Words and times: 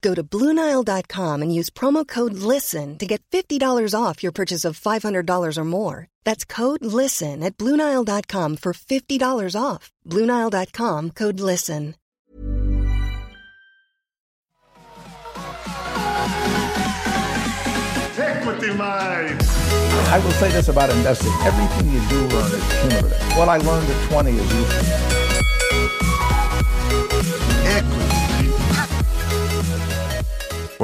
Go 0.00 0.14
to 0.14 0.22
BlueNile.com 0.22 1.42
and 1.42 1.54
use 1.54 1.70
promo 1.70 2.06
code 2.06 2.34
LISTEN 2.34 2.98
to 2.98 3.06
get 3.06 3.22
$50 3.30 3.94
off 3.94 4.22
your 4.22 4.32
purchase 4.32 4.64
of 4.64 4.78
$500 4.78 5.56
or 5.58 5.64
more. 5.64 6.06
That's 6.24 6.44
code 6.44 6.84
LISTEN 6.84 7.42
at 7.42 7.56
BlueNile.com 7.56 8.56
for 8.56 8.72
$50 8.72 9.60
off. 9.60 9.90
BlueNile.com 10.06 11.10
code 11.10 11.40
LISTEN. 11.40 11.94
Equity 18.18 18.74
Mind. 18.74 19.42
I 20.10 20.20
will 20.24 20.32
say 20.32 20.50
this 20.50 20.68
about 20.68 20.90
investing. 20.90 21.32
Everything 21.42 21.92
you 21.92 22.00
do 22.08 22.34
learn 22.34 22.52
is 22.52 22.80
cumulative. 22.80 23.36
What 23.36 23.48
I 23.48 23.58
learned 23.58 23.88
at 23.90 24.10
20 24.10 24.30
is 24.30 24.54
useful. 24.54 25.17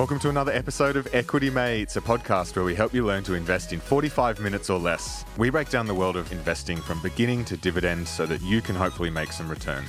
Welcome 0.05 0.19
to 0.19 0.29
another 0.29 0.53
episode 0.53 0.97
of 0.97 1.09
Equity 1.15 1.49
Mates, 1.49 1.97
a 1.97 2.01
podcast 2.03 2.57
where 2.57 2.65
we 2.67 2.75
help 2.75 2.93
you 2.93 3.07
learn 3.07 3.25
to 3.25 3.33
invest 3.33 3.73
in 3.73 3.81
45 3.81 4.39
minutes 4.39 4.69
or 4.69 4.79
less. 4.79 5.25
We 5.39 5.49
break 5.49 5.71
down 5.71 5.87
the 5.87 5.95
world 5.95 6.19
of 6.19 6.31
investing 6.31 6.77
from 6.77 7.01
beginning 7.01 7.47
to 7.47 7.57
dividends 7.57 8.11
so 8.11 8.27
that 8.27 8.43
you 8.43 8.61
can 8.61 8.77
hopefully 8.77 9.09
make 9.09 9.33
some 9.33 9.49
returns. 9.49 9.89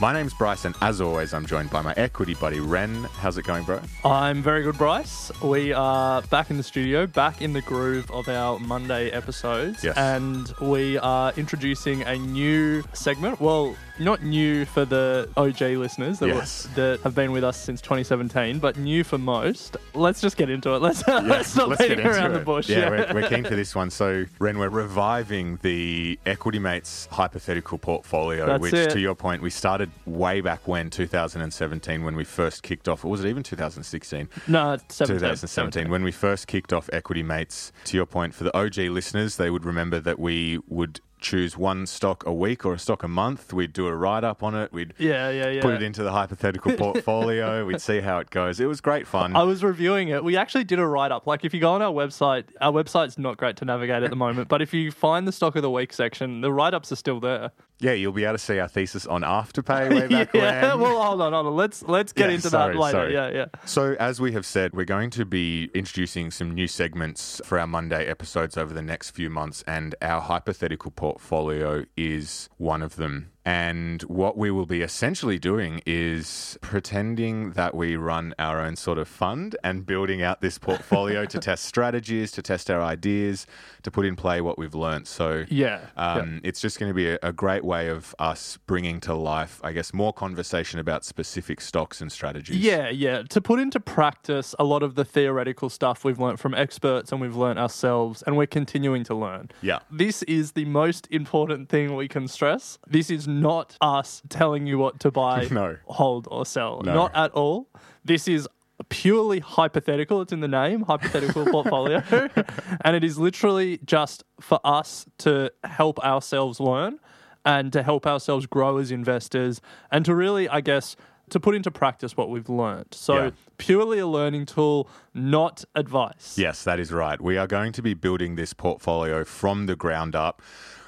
My 0.00 0.12
name's 0.12 0.34
Bryce, 0.34 0.64
and 0.64 0.74
as 0.80 1.00
always, 1.00 1.32
I'm 1.32 1.46
joined 1.46 1.70
by 1.70 1.80
my 1.80 1.92
equity 1.96 2.34
buddy, 2.34 2.58
Ren. 2.58 3.04
How's 3.18 3.38
it 3.38 3.44
going, 3.44 3.62
bro? 3.62 3.80
I'm 4.04 4.42
very 4.42 4.64
good, 4.64 4.76
Bryce. 4.76 5.30
We 5.40 5.72
are 5.72 6.22
back 6.22 6.50
in 6.50 6.56
the 6.56 6.62
studio, 6.64 7.06
back 7.06 7.40
in 7.40 7.52
the 7.52 7.62
groove 7.62 8.10
of 8.10 8.28
our 8.28 8.58
Monday 8.58 9.10
episodes. 9.10 9.84
Yes. 9.84 9.96
And 9.96 10.52
we 10.60 10.98
are 10.98 11.32
introducing 11.36 12.02
a 12.02 12.16
new 12.16 12.82
segment. 12.94 13.40
Well, 13.40 13.76
not 14.00 14.24
new 14.24 14.64
for 14.64 14.84
the 14.84 15.28
OG 15.36 15.60
listeners 15.76 16.18
that, 16.18 16.26
were- 16.30 16.34
Yes. 16.34 16.66
that 16.74 16.98
have 17.04 17.14
been 17.14 17.30
with 17.30 17.44
us 17.44 17.56
since 17.62 17.80
2017, 17.80 18.58
but 18.58 18.76
new 18.76 19.04
for 19.04 19.18
most. 19.18 19.76
Let's 19.94 20.20
just 20.20 20.36
get 20.36 20.50
into 20.50 20.74
it. 20.74 20.82
Let's, 20.82 21.06
let's 21.06 21.50
stop 21.50 21.68
let's 21.68 21.80
get 21.82 21.90
beating 21.90 22.06
into 22.06 22.18
around 22.18 22.32
it. 22.32 22.38
the 22.40 22.44
bush. 22.44 22.68
Yeah, 22.68 22.90
We're, 22.90 23.10
we're 23.14 23.28
keen 23.28 23.44
for 23.44 23.54
this 23.54 23.76
one. 23.76 23.90
So, 23.90 24.24
Ren, 24.40 24.58
we're 24.58 24.68
reviving 24.68 25.60
the 25.62 26.18
Equity 26.26 26.58
Mates 26.58 27.06
hypothetical 27.12 27.78
portfolio, 27.78 28.46
That's 28.46 28.60
which, 28.62 28.74
it. 28.74 28.90
to 28.90 28.98
your 29.00 29.14
point, 29.14 29.42
we 29.42 29.50
started 29.50 29.81
way 30.06 30.40
back 30.40 30.66
when, 30.66 30.90
2017, 30.90 32.04
when 32.04 32.16
we 32.16 32.24
first 32.24 32.62
kicked 32.62 32.88
off. 32.88 33.04
Or 33.04 33.10
was 33.10 33.24
it 33.24 33.28
even 33.28 33.42
2016? 33.42 34.28
no, 34.48 34.76
17, 34.88 35.16
2017, 35.16 35.90
when 35.90 36.02
we 36.02 36.12
first 36.12 36.46
kicked 36.46 36.72
off 36.72 36.88
Equity 36.92 37.22
Mates. 37.22 37.72
To 37.84 37.96
your 37.96 38.06
point, 38.06 38.34
for 38.34 38.44
the 38.44 38.56
OG 38.56 38.76
listeners, 38.78 39.36
they 39.36 39.50
would 39.50 39.64
remember 39.64 40.00
that 40.00 40.18
we 40.18 40.58
would 40.68 41.00
choose 41.22 41.56
one 41.56 41.86
stock 41.86 42.26
a 42.26 42.32
week 42.34 42.66
or 42.66 42.74
a 42.74 42.78
stock 42.80 43.04
a 43.04 43.08
month. 43.08 43.52
We'd 43.52 43.72
do 43.72 43.86
a 43.86 43.94
write 43.94 44.24
up 44.24 44.42
on 44.42 44.56
it. 44.56 44.72
We'd 44.72 44.92
Yeah, 44.98 45.30
yeah, 45.30 45.48
yeah. 45.50 45.62
put 45.62 45.74
it 45.74 45.82
into 45.82 46.02
the 46.02 46.10
hypothetical 46.10 46.72
portfolio. 46.76 47.64
We'd 47.64 47.80
see 47.80 48.00
how 48.00 48.18
it 48.18 48.30
goes. 48.30 48.58
It 48.58 48.66
was 48.66 48.80
great 48.80 49.06
fun. 49.06 49.36
I 49.36 49.44
was 49.44 49.62
reviewing 49.62 50.08
it. 50.08 50.24
We 50.24 50.36
actually 50.36 50.64
did 50.64 50.80
a 50.80 50.86
write 50.86 51.12
up. 51.12 51.26
Like, 51.26 51.44
if 51.44 51.54
you 51.54 51.60
go 51.60 51.72
on 51.74 51.80
our 51.80 51.92
website, 51.92 52.46
our 52.60 52.72
website's 52.72 53.18
not 53.18 53.36
great 53.36 53.56
to 53.58 53.64
navigate 53.64 54.02
at 54.02 54.10
the 54.10 54.16
moment, 54.16 54.48
but 54.48 54.60
if 54.62 54.74
you 54.74 54.90
find 54.90 55.26
the 55.28 55.32
stock 55.32 55.54
of 55.54 55.62
the 55.62 55.70
week 55.70 55.92
section, 55.92 56.40
the 56.40 56.52
write 56.52 56.74
ups 56.74 56.90
are 56.90 56.96
still 56.96 57.20
there. 57.20 57.52
Yeah, 57.82 57.92
you'll 57.92 58.12
be 58.12 58.24
able 58.24 58.34
to 58.34 58.38
see 58.38 58.58
our 58.60 58.68
thesis 58.68 59.06
on 59.06 59.22
Afterpay 59.22 59.90
way 59.90 60.06
back 60.08 60.32
yeah, 60.32 60.70
when. 60.74 60.80
well, 60.82 61.02
hold 61.02 61.20
on, 61.20 61.32
hold 61.32 61.46
on. 61.48 61.56
Let's 61.56 61.82
let's 61.82 62.12
get 62.12 62.28
Yeah, 62.30 62.36
into 62.36 62.48
sorry, 62.48 62.74
that 62.74 62.80
later. 62.80 62.96
sorry. 62.98 63.12
Yeah, 63.12 63.30
yeah. 63.30 63.46
So, 63.66 63.96
as 63.98 64.20
we 64.20 64.32
have 64.32 64.46
said, 64.46 64.72
we're 64.72 64.84
going 64.84 65.10
to 65.10 65.24
be 65.24 65.70
introducing 65.74 66.30
some 66.30 66.52
new 66.54 66.68
segments 66.68 67.40
for 67.44 67.58
our 67.58 67.66
Monday 67.66 68.06
episodes 68.06 68.56
over 68.56 68.72
the 68.72 68.82
next 68.82 69.10
few 69.10 69.28
months, 69.28 69.64
and 69.66 69.94
our 70.00 70.20
hypothetical 70.20 70.90
portfolio 70.92 71.84
is 71.96 72.48
one 72.56 72.82
of 72.82 72.96
them. 72.96 73.30
And 73.44 74.02
what 74.02 74.36
we 74.36 74.50
will 74.50 74.66
be 74.66 74.82
essentially 74.82 75.38
doing 75.38 75.82
is 75.84 76.56
pretending 76.60 77.52
that 77.52 77.74
we 77.74 77.96
run 77.96 78.34
our 78.38 78.60
own 78.60 78.76
sort 78.76 78.98
of 78.98 79.08
fund 79.08 79.56
and 79.64 79.84
building 79.84 80.22
out 80.22 80.40
this 80.40 80.58
portfolio 80.58 81.24
to 81.24 81.38
test 81.50 81.64
strategies, 81.64 82.30
to 82.32 82.42
test 82.42 82.70
our 82.70 82.80
ideas, 82.80 83.46
to 83.82 83.90
put 83.90 84.06
in 84.06 84.14
play 84.14 84.40
what 84.40 84.58
we've 84.58 84.74
learnt. 84.74 85.08
So, 85.08 85.44
Yeah, 85.48 85.80
um, 85.96 86.40
it's 86.44 86.60
just 86.60 86.78
going 86.78 86.90
to 86.90 86.94
be 86.94 87.10
a, 87.10 87.18
a 87.22 87.32
great 87.32 87.64
way 87.64 87.88
of 87.88 88.14
us 88.18 88.58
bringing 88.66 89.00
to 89.00 89.14
life, 89.14 89.60
I 89.64 89.72
guess, 89.72 89.92
more 89.92 90.12
conversation 90.12 90.78
about 90.78 91.04
specific 91.04 91.60
stocks 91.60 92.00
and 92.00 92.12
strategies. 92.12 92.58
Yeah, 92.58 92.90
yeah. 92.90 93.22
To 93.28 93.40
put 93.40 93.58
into 93.58 93.80
practice 93.80 94.54
a 94.58 94.64
lot 94.64 94.84
of 94.84 94.94
the 94.94 95.04
theoretical 95.04 95.68
stuff 95.68 96.04
we've 96.04 96.20
learned 96.20 96.38
from 96.38 96.54
experts 96.54 97.10
and 97.10 97.20
we've 97.20 97.36
learned 97.36 97.58
ourselves, 97.58 98.22
and 98.22 98.36
we're 98.36 98.46
continuing 98.46 99.02
to 99.04 99.14
learn. 99.14 99.50
Yeah. 99.62 99.80
This 99.90 100.22
is 100.24 100.52
the 100.52 100.64
most 100.66 101.08
important 101.10 101.68
thing 101.68 101.96
we 101.96 102.06
can 102.06 102.28
stress. 102.28 102.78
This 102.86 103.10
is 103.10 103.26
not 103.40 103.76
us 103.80 104.22
telling 104.28 104.66
you 104.66 104.78
what 104.78 105.00
to 105.00 105.10
buy, 105.10 105.48
No. 105.50 105.76
hold, 105.86 106.28
or 106.30 106.44
sell. 106.46 106.82
No. 106.84 106.94
Not 106.94 107.12
at 107.14 107.30
all. 107.32 107.68
This 108.04 108.28
is 108.28 108.48
purely 108.88 109.40
hypothetical. 109.40 110.20
It's 110.22 110.32
in 110.32 110.40
the 110.40 110.48
name, 110.48 110.82
hypothetical 110.82 111.44
portfolio. 111.50 112.02
and 112.84 112.96
it 112.96 113.04
is 113.04 113.18
literally 113.18 113.78
just 113.84 114.24
for 114.40 114.58
us 114.64 115.06
to 115.18 115.52
help 115.64 115.98
ourselves 116.00 116.58
learn 116.60 116.98
and 117.44 117.72
to 117.72 117.82
help 117.82 118.06
ourselves 118.06 118.46
grow 118.46 118.78
as 118.78 118.90
investors 118.90 119.60
and 119.90 120.04
to 120.04 120.14
really, 120.14 120.48
I 120.48 120.60
guess, 120.60 120.96
to 121.30 121.40
put 121.40 121.54
into 121.54 121.70
practice 121.70 122.16
what 122.16 122.28
we've 122.28 122.48
learned. 122.48 122.88
So 122.92 123.14
Yeah. 123.24 123.30
purely 123.56 123.98
a 123.98 124.06
learning 124.06 124.46
tool, 124.46 124.88
not 125.14 125.64
advice. 125.74 126.36
Yes, 126.36 126.62
that 126.64 126.78
is 126.78 126.92
right. 126.92 127.20
We 127.20 127.38
are 127.38 127.46
going 127.46 127.72
to 127.72 127.82
be 127.82 127.94
building 127.94 128.34
this 128.34 128.52
portfolio 128.52 129.24
from 129.24 129.66
the 129.66 129.76
ground 129.76 130.14
up. 130.14 130.42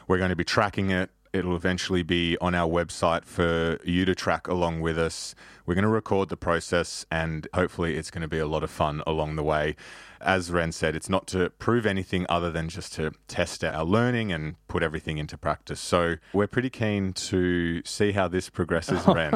We're 0.07 0.19
going 0.19 0.31
to 0.31 0.37
be 0.37 0.45
tracking 0.45 0.91
it. 0.91 1.11
It'll 1.35 1.57
eventually 1.57 2.05
be 2.05 2.39
on 2.41 2.55
our 2.55 2.69
website 2.69 3.25
for 3.25 3.81
you 3.83 4.05
to 4.05 4.15
track 4.15 4.47
along 4.47 4.83
with 4.83 4.97
us. 4.97 5.35
We're 5.67 5.75
going 5.75 5.83
to 5.83 5.89
record 5.89 6.29
the 6.29 6.37
process 6.37 7.07
and 7.11 7.49
hopefully 7.55 7.97
it's 7.97 8.11
going 8.11 8.23
to 8.23 8.29
be 8.29 8.39
a 8.39 8.47
lot 8.47 8.63
of 8.63 8.71
fun 8.71 9.03
along 9.07 9.37
the 9.37 9.43
way. 9.43 9.77
As 10.21 10.51
Ren 10.51 10.73
said, 10.73 10.97
it's 10.97 11.11
not 11.11 11.27
to 11.29 11.51
prove 11.51 11.85
anything 11.85 12.25
other 12.31 12.51
than 12.51 12.71
just 12.71 12.95
to 12.95 13.13
test 13.29 13.63
our 13.63 13.85
learning 13.85 14.33
and 14.33 14.55
put 14.69 14.83
everything 14.83 15.19
into 15.19 15.37
practice. 15.37 15.81
So 15.81 16.17
we're 16.33 16.47
pretty 16.47 16.71
keen 16.71 17.13
to 17.15 17.83
see 17.85 18.13
how 18.13 18.29
this 18.29 18.49
progresses, 18.49 19.07
Ren. 19.07 19.35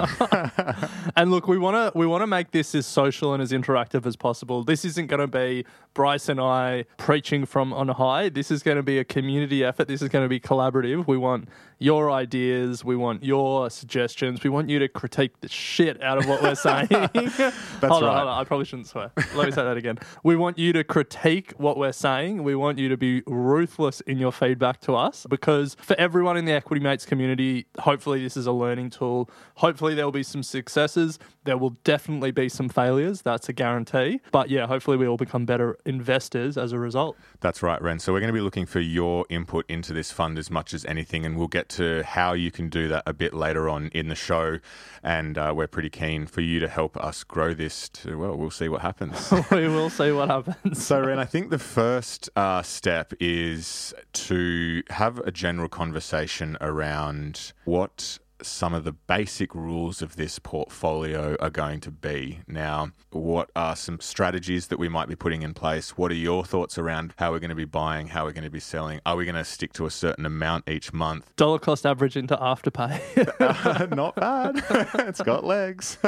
And 1.15 1.31
look, 1.31 1.47
we 1.47 1.59
want 1.59 1.77
to 1.77 1.99
we 1.99 2.07
want 2.07 2.23
to 2.23 2.27
make 2.27 2.53
this 2.53 2.75
as 2.75 2.87
social 2.87 3.35
and 3.35 3.43
as 3.43 3.53
interactive 3.53 4.07
as 4.07 4.17
possible. 4.17 4.65
This 4.65 4.85
isn't 4.87 5.09
going 5.09 5.21
to 5.21 5.27
be 5.27 5.67
Bryce 5.93 6.29
and 6.29 6.41
I 6.41 6.87
preaching 6.97 7.45
from 7.45 7.73
on 7.75 7.89
high. 7.89 8.31
This 8.31 8.51
is 8.51 8.63
going 8.63 8.77
to 8.77 8.83
be 8.83 8.99
a 8.99 9.05
community 9.05 9.65
effort. 9.65 9.89
This 9.89 10.01
is 10.01 10.09
going 10.09 10.25
to 10.25 10.29
be 10.29 10.41
collaborative. 10.41 11.07
We 11.07 11.19
want 11.19 11.49
your 11.79 12.11
ideas. 12.11 12.85
We 12.85 12.97
want 12.97 13.25
your 13.25 13.69
suggestions. 13.69 14.43
We 14.43 14.51
want 14.51 14.71
you 14.71 14.79
to 14.79 14.89
critique 14.89 15.41
the 15.41 15.49
shit 15.49 16.03
out 16.03 16.18
of 16.19 16.29
what 16.29 16.43
we're 16.43 16.55
saying. 16.55 16.89
hold 16.91 17.03
on, 17.03 17.21
right. 17.23 17.91
hold 17.91 18.03
on. 18.05 18.41
I 18.41 18.45
probably 18.45 18.67
shouldn't 18.67 18.89
swear. 18.89 19.11
Let 19.35 19.47
me 19.47 19.53
say 19.53 19.63
that 19.65 19.77
again. 19.77 19.99
We 20.23 20.37
want 20.37 20.59
you 20.59 20.73
to 20.73 20.85
critique 20.85 21.53
what 21.57 21.77
we're 21.77 21.93
saying. 21.93 22.45
We 22.45 22.55
want 22.55 22.79
you 22.79 22.89
to 22.89 22.97
be 22.97 23.23
ruthless 23.27 24.01
in 24.03 24.19
your 24.19 24.33
feedback 24.33 24.81
to 24.83 24.95
us 24.95 25.27
because 25.29 25.77
for 25.81 25.99
everyone 25.99 26.37
in 26.37 26.45
the 26.45 26.53
Equity 26.53 26.83
Mates 26.83 27.07
community, 27.07 27.67
hopefully 27.79 28.23
this 28.23 28.37
is 28.37 28.47
a 28.47 28.53
learning 28.53 28.91
tool. 28.91 29.31
Hopefully 29.57 29.95
there 29.95 30.05
will 30.05 30.13
be 30.13 30.23
some 30.23 30.43
successes. 30.43 31.19
There 31.45 31.57
will 31.57 31.77
definitely 31.85 32.31
be 32.31 32.49
some 32.49 32.69
failures. 32.69 33.23
That's 33.23 33.49
a 33.49 33.53
guarantee. 33.53 34.21
But 34.31 34.51
yeah, 34.51 34.67
hopefully 34.67 34.97
we 34.97 35.07
all 35.07 35.17
become 35.17 35.47
better 35.47 35.79
investors 35.85 36.59
as 36.59 36.73
a 36.73 36.79
result. 36.79 37.17
That's 37.41 37.63
right, 37.63 37.81
Ren. 37.81 37.99
So 37.99 38.13
we're 38.13 38.21
going 38.21 38.33
to 38.33 38.39
be 38.39 38.41
looking 38.41 38.67
for 38.67 38.81
your 38.81 39.25
input 39.31 39.65
into 39.69 39.93
this 39.93 40.11
fund 40.11 40.39
as 40.39 40.51
much 40.51 40.75
as 40.75 40.85
anything, 40.85 41.25
and 41.25 41.37
we'll 41.37 41.49
get 41.49 41.69
to 41.71 42.03
how 42.03 42.33
you 42.33 42.51
can 42.51 42.69
do 42.69 42.89
that 42.89 43.03
a 43.07 43.13
bit 43.13 43.33
later 43.33 43.69
on 43.69 43.89
in 43.89 44.09
the 44.09 44.15
show. 44.15 44.59
And 45.03 45.39
uh, 45.39 45.53
we're 45.57 45.69
pretty 45.69 45.91
keen 45.91 46.08
keen 46.09 46.27
for 46.27 46.41
you 46.41 46.59
to 46.59 46.69
help 46.69 46.97
us 46.97 47.23
grow 47.23 47.53
this 47.53 47.89
to, 47.91 48.19
well, 48.19 48.35
we'll 48.35 48.51
see 48.51 48.69
what 48.69 48.81
happens. 48.81 49.31
we 49.51 49.69
will 49.69 49.91
see 49.91 50.11
what 50.11 50.29
happens. 50.29 50.83
So, 50.85 51.01
Ren, 51.01 51.19
I 51.19 51.27
think 51.27 51.51
the 51.51 51.59
first 51.59 52.31
uh, 52.35 52.63
step 52.63 53.13
is 53.21 53.93
to 54.13 54.83
have 54.89 55.19
a 55.19 55.31
general 55.31 55.69
conversation 55.69 56.57
around 56.63 57.53
what 57.65 58.19
some 58.43 58.75
of 58.75 58.85
the 58.85 58.93
basic 58.93 59.55
rules 59.55 60.03
of 60.03 60.17
this 60.17 60.39
portfolio 60.39 61.37
are 61.41 61.51
going 61.51 61.81
to 61.81 61.91
be. 61.91 62.41
Now, 62.47 62.91
what 63.11 63.51
are 63.57 63.77
some 63.77 64.01
strategies 64.01 64.69
that 64.69 64.79
we 64.79 64.89
might 64.89 65.09
be 65.09 65.17
putting 65.17 65.43
in 65.43 65.55
place? 65.55 65.97
What 65.97 66.11
are 66.11 66.17
your 66.17 66.45
thoughts 66.45 66.79
around 66.79 67.15
how 67.19 67.33
we're 67.33 67.39
going 67.39 67.51
to 67.51 67.57
be 67.57 67.65
buying, 67.65 68.09
how 68.09 68.25
we're 68.25 68.33
going 68.33 68.45
to 68.45 68.51
be 68.51 68.61
selling? 68.61 69.01
Are 69.05 69.17
we 69.17 69.25
going 69.25 69.35
to 69.35 69.45
stick 69.45 69.73
to 69.75 69.87
a 69.87 69.91
certain 69.91 70.27
amount 70.27 70.69
each 70.69 70.93
month? 70.93 71.35
Dollar 71.37 71.59
cost 71.59 71.87
average 71.87 72.17
into 72.17 72.37
Afterpay. 72.37 73.35
Uh, 73.41 73.87
not 73.95 74.15
bad. 74.17 74.63
it's 75.09 75.23
got 75.23 75.45
legs. 75.45 75.99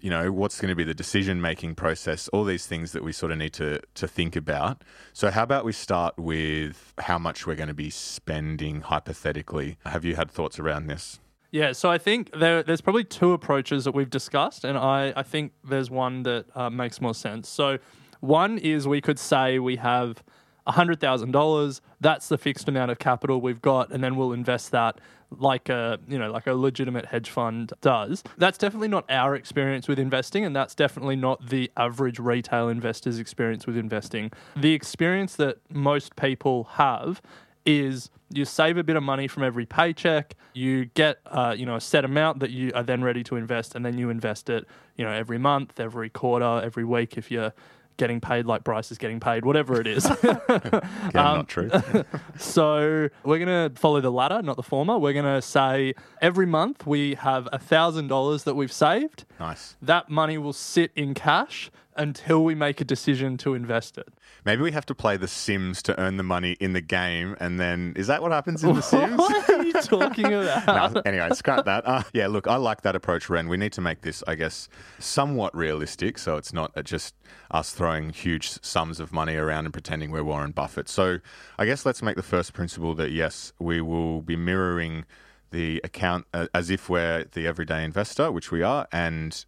you 0.00 0.10
know, 0.10 0.30
what's 0.32 0.60
going 0.60 0.70
to 0.70 0.76
be 0.76 0.84
the 0.84 0.94
decision 0.94 1.40
making 1.40 1.74
process? 1.74 2.28
All 2.28 2.44
these 2.44 2.66
things 2.66 2.92
that 2.92 3.02
we 3.02 3.12
sort 3.12 3.32
of 3.32 3.38
need 3.38 3.52
to, 3.54 3.80
to 3.94 4.08
think 4.08 4.36
about. 4.36 4.82
So, 5.12 5.30
how 5.30 5.42
about 5.42 5.64
we 5.64 5.72
start 5.72 6.18
with 6.18 6.94
how 6.98 7.18
much 7.18 7.46
we're 7.46 7.56
going 7.56 7.68
to 7.68 7.74
be 7.74 7.90
spending 7.90 8.82
hypothetically? 8.82 9.78
Have 9.86 10.04
you 10.04 10.16
had 10.16 10.30
thoughts 10.30 10.58
around 10.58 10.86
this? 10.86 11.20
Yeah, 11.50 11.72
so 11.72 11.90
I 11.90 11.98
think 11.98 12.30
there, 12.38 12.62
there's 12.62 12.80
probably 12.80 13.04
two 13.04 13.32
approaches 13.32 13.84
that 13.84 13.92
we've 13.92 14.10
discussed, 14.10 14.64
and 14.64 14.78
I, 14.78 15.12
I 15.16 15.22
think 15.22 15.52
there's 15.64 15.90
one 15.90 16.22
that 16.22 16.46
uh, 16.54 16.70
makes 16.70 17.00
more 17.00 17.14
sense. 17.14 17.48
So, 17.48 17.78
one 18.20 18.58
is 18.58 18.86
we 18.86 19.00
could 19.00 19.18
say 19.18 19.58
we 19.58 19.76
have 19.76 20.22
$100,000, 20.68 21.80
that's 22.00 22.28
the 22.28 22.38
fixed 22.38 22.68
amount 22.68 22.90
of 22.90 22.98
capital 22.98 23.40
we've 23.40 23.62
got, 23.62 23.90
and 23.90 24.04
then 24.04 24.16
we'll 24.16 24.32
invest 24.32 24.70
that 24.70 25.00
like 25.38 25.68
a 25.68 25.98
you 26.08 26.18
know 26.18 26.30
like 26.30 26.48
a 26.48 26.54
legitimate 26.54 27.06
hedge 27.06 27.30
fund 27.30 27.72
does 27.80 28.24
that's 28.36 28.58
definitely 28.58 28.88
not 28.88 29.04
our 29.08 29.36
experience 29.36 29.86
with 29.86 29.96
investing 29.96 30.44
and 30.44 30.56
that's 30.56 30.74
definitely 30.74 31.14
not 31.14 31.50
the 31.50 31.70
average 31.76 32.18
retail 32.18 32.68
investor's 32.68 33.20
experience 33.20 33.64
with 33.64 33.76
investing 33.76 34.30
the 34.56 34.72
experience 34.72 35.36
that 35.36 35.58
most 35.70 36.16
people 36.16 36.64
have 36.72 37.22
is 37.66 38.10
you 38.32 38.44
save 38.44 38.76
a 38.76 38.84
bit 38.84 38.96
of 38.96 39.02
money 39.02 39.28
from 39.28 39.42
every 39.42 39.66
paycheck. 39.66 40.34
You 40.54 40.86
get 40.86 41.18
uh, 41.26 41.54
you 41.56 41.66
know 41.66 41.76
a 41.76 41.80
set 41.80 42.04
amount 42.04 42.40
that 42.40 42.50
you 42.50 42.72
are 42.74 42.82
then 42.82 43.02
ready 43.02 43.22
to 43.24 43.36
invest, 43.36 43.74
and 43.74 43.84
then 43.84 43.98
you 43.98 44.10
invest 44.10 44.50
it 44.50 44.66
you 44.96 45.04
know 45.04 45.12
every 45.12 45.38
month, 45.38 45.80
every 45.80 46.10
quarter, 46.10 46.60
every 46.64 46.84
week 46.84 47.16
if 47.16 47.30
you're 47.30 47.52
getting 47.96 48.20
paid 48.20 48.46
like 48.46 48.64
Bryce 48.64 48.90
is 48.90 48.96
getting 48.96 49.20
paid, 49.20 49.44
whatever 49.44 49.78
it 49.78 49.86
is. 49.86 50.08
Yeah, 50.22 51.34
not 51.34 51.48
true. 51.48 51.70
so 52.38 53.08
we're 53.24 53.44
going 53.44 53.72
to 53.72 53.78
follow 53.78 54.00
the 54.00 54.10
latter, 54.12 54.40
not 54.42 54.56
the 54.56 54.62
former. 54.62 54.96
We're 54.96 55.12
going 55.12 55.24
to 55.24 55.42
say 55.42 55.94
every 56.22 56.46
month 56.46 56.86
we 56.86 57.14
have 57.16 57.48
a 57.52 57.58
thousand 57.58 58.06
dollars 58.06 58.44
that 58.44 58.54
we've 58.54 58.72
saved. 58.72 59.24
nice. 59.38 59.76
That 59.82 60.08
money 60.08 60.38
will 60.38 60.52
sit 60.52 60.92
in 60.94 61.14
cash 61.14 61.70
until 62.00 62.42
we 62.42 62.54
make 62.54 62.80
a 62.80 62.84
decision 62.84 63.36
to 63.36 63.52
invest 63.52 63.98
it. 63.98 64.08
Maybe 64.46 64.62
we 64.62 64.72
have 64.72 64.86
to 64.86 64.94
play 64.94 65.18
The 65.18 65.28
Sims 65.28 65.82
to 65.82 66.00
earn 66.00 66.16
the 66.16 66.22
money 66.22 66.52
in 66.52 66.72
the 66.72 66.80
game, 66.80 67.36
and 67.38 67.60
then 67.60 67.92
is 67.94 68.06
that 68.06 68.22
what 68.22 68.32
happens 68.32 68.64
in 68.64 68.74
The 68.74 68.80
Sims? 68.80 69.18
what 69.18 69.50
are 69.50 69.62
you 69.62 69.72
talking 69.74 70.32
about? 70.32 70.94
no, 70.94 71.02
anyway, 71.04 71.28
scrap 71.34 71.66
that. 71.66 71.86
Uh, 71.86 72.02
yeah, 72.14 72.26
look, 72.26 72.46
I 72.46 72.56
like 72.56 72.80
that 72.82 72.96
approach, 72.96 73.28
Ren. 73.28 73.48
We 73.48 73.58
need 73.58 73.72
to 73.74 73.82
make 73.82 74.00
this, 74.00 74.24
I 74.26 74.34
guess, 74.34 74.68
somewhat 74.98 75.54
realistic, 75.54 76.16
so 76.16 76.38
it's 76.38 76.54
not 76.54 76.72
just 76.84 77.14
us 77.50 77.72
throwing 77.72 78.10
huge 78.10 78.48
sums 78.64 78.98
of 78.98 79.12
money 79.12 79.36
around 79.36 79.66
and 79.66 79.72
pretending 79.72 80.10
we're 80.10 80.24
Warren 80.24 80.52
Buffett. 80.52 80.88
So, 80.88 81.18
I 81.58 81.66
guess 81.66 81.84
let's 81.84 82.02
make 82.02 82.16
the 82.16 82.22
first 82.22 82.54
principle 82.54 82.94
that 82.94 83.10
yes, 83.10 83.52
we 83.58 83.82
will 83.82 84.22
be 84.22 84.36
mirroring 84.36 85.04
the 85.50 85.80
account 85.84 86.26
uh, 86.32 86.46
as 86.54 86.70
if 86.70 86.88
we're 86.88 87.24
the 87.32 87.46
everyday 87.46 87.84
investor, 87.84 88.32
which 88.32 88.50
we 88.50 88.62
are, 88.62 88.86
and 88.90 89.44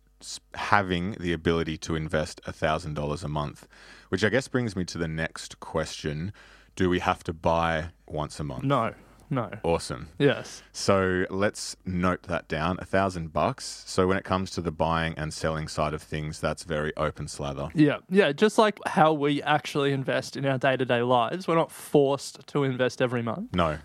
having 0.54 1.12
the 1.20 1.32
ability 1.32 1.76
to 1.78 1.94
invest 1.94 2.40
$1,000 2.46 3.24
a 3.24 3.28
month, 3.28 3.66
which 4.08 4.24
I 4.24 4.28
guess 4.28 4.48
brings 4.48 4.76
me 4.76 4.84
to 4.86 4.98
the 4.98 5.08
next 5.08 5.60
question. 5.60 6.32
Do 6.76 6.88
we 6.88 7.00
have 7.00 7.22
to 7.24 7.32
buy 7.32 7.90
once 8.06 8.40
a 8.40 8.44
month? 8.44 8.64
No, 8.64 8.94
no. 9.30 9.50
Awesome. 9.62 10.08
Yes. 10.18 10.62
So 10.72 11.24
let's 11.30 11.76
note 11.86 12.24
that 12.24 12.48
down. 12.48 12.76
A 12.80 12.84
thousand 12.84 13.32
bucks. 13.32 13.82
So 13.86 14.06
when 14.06 14.16
it 14.18 14.24
comes 14.24 14.50
to 14.52 14.60
the 14.60 14.70
buying 14.72 15.14
and 15.16 15.32
selling 15.32 15.68
side 15.68 15.94
of 15.94 16.02
things, 16.02 16.38
that's 16.40 16.64
very 16.64 16.92
open 16.96 17.28
slather. 17.28 17.68
Yeah, 17.74 17.98
yeah. 18.10 18.32
Just 18.32 18.58
like 18.58 18.78
how 18.86 19.12
we 19.12 19.42
actually 19.42 19.92
invest 19.92 20.36
in 20.36 20.44
our 20.46 20.58
day 20.58 20.76
to 20.76 20.84
day 20.84 21.02
lives, 21.02 21.46
we're 21.48 21.54
not 21.56 21.70
forced 21.72 22.46
to 22.48 22.64
invest 22.64 23.00
every 23.02 23.22
month, 23.22 23.54
No, 23.54 23.78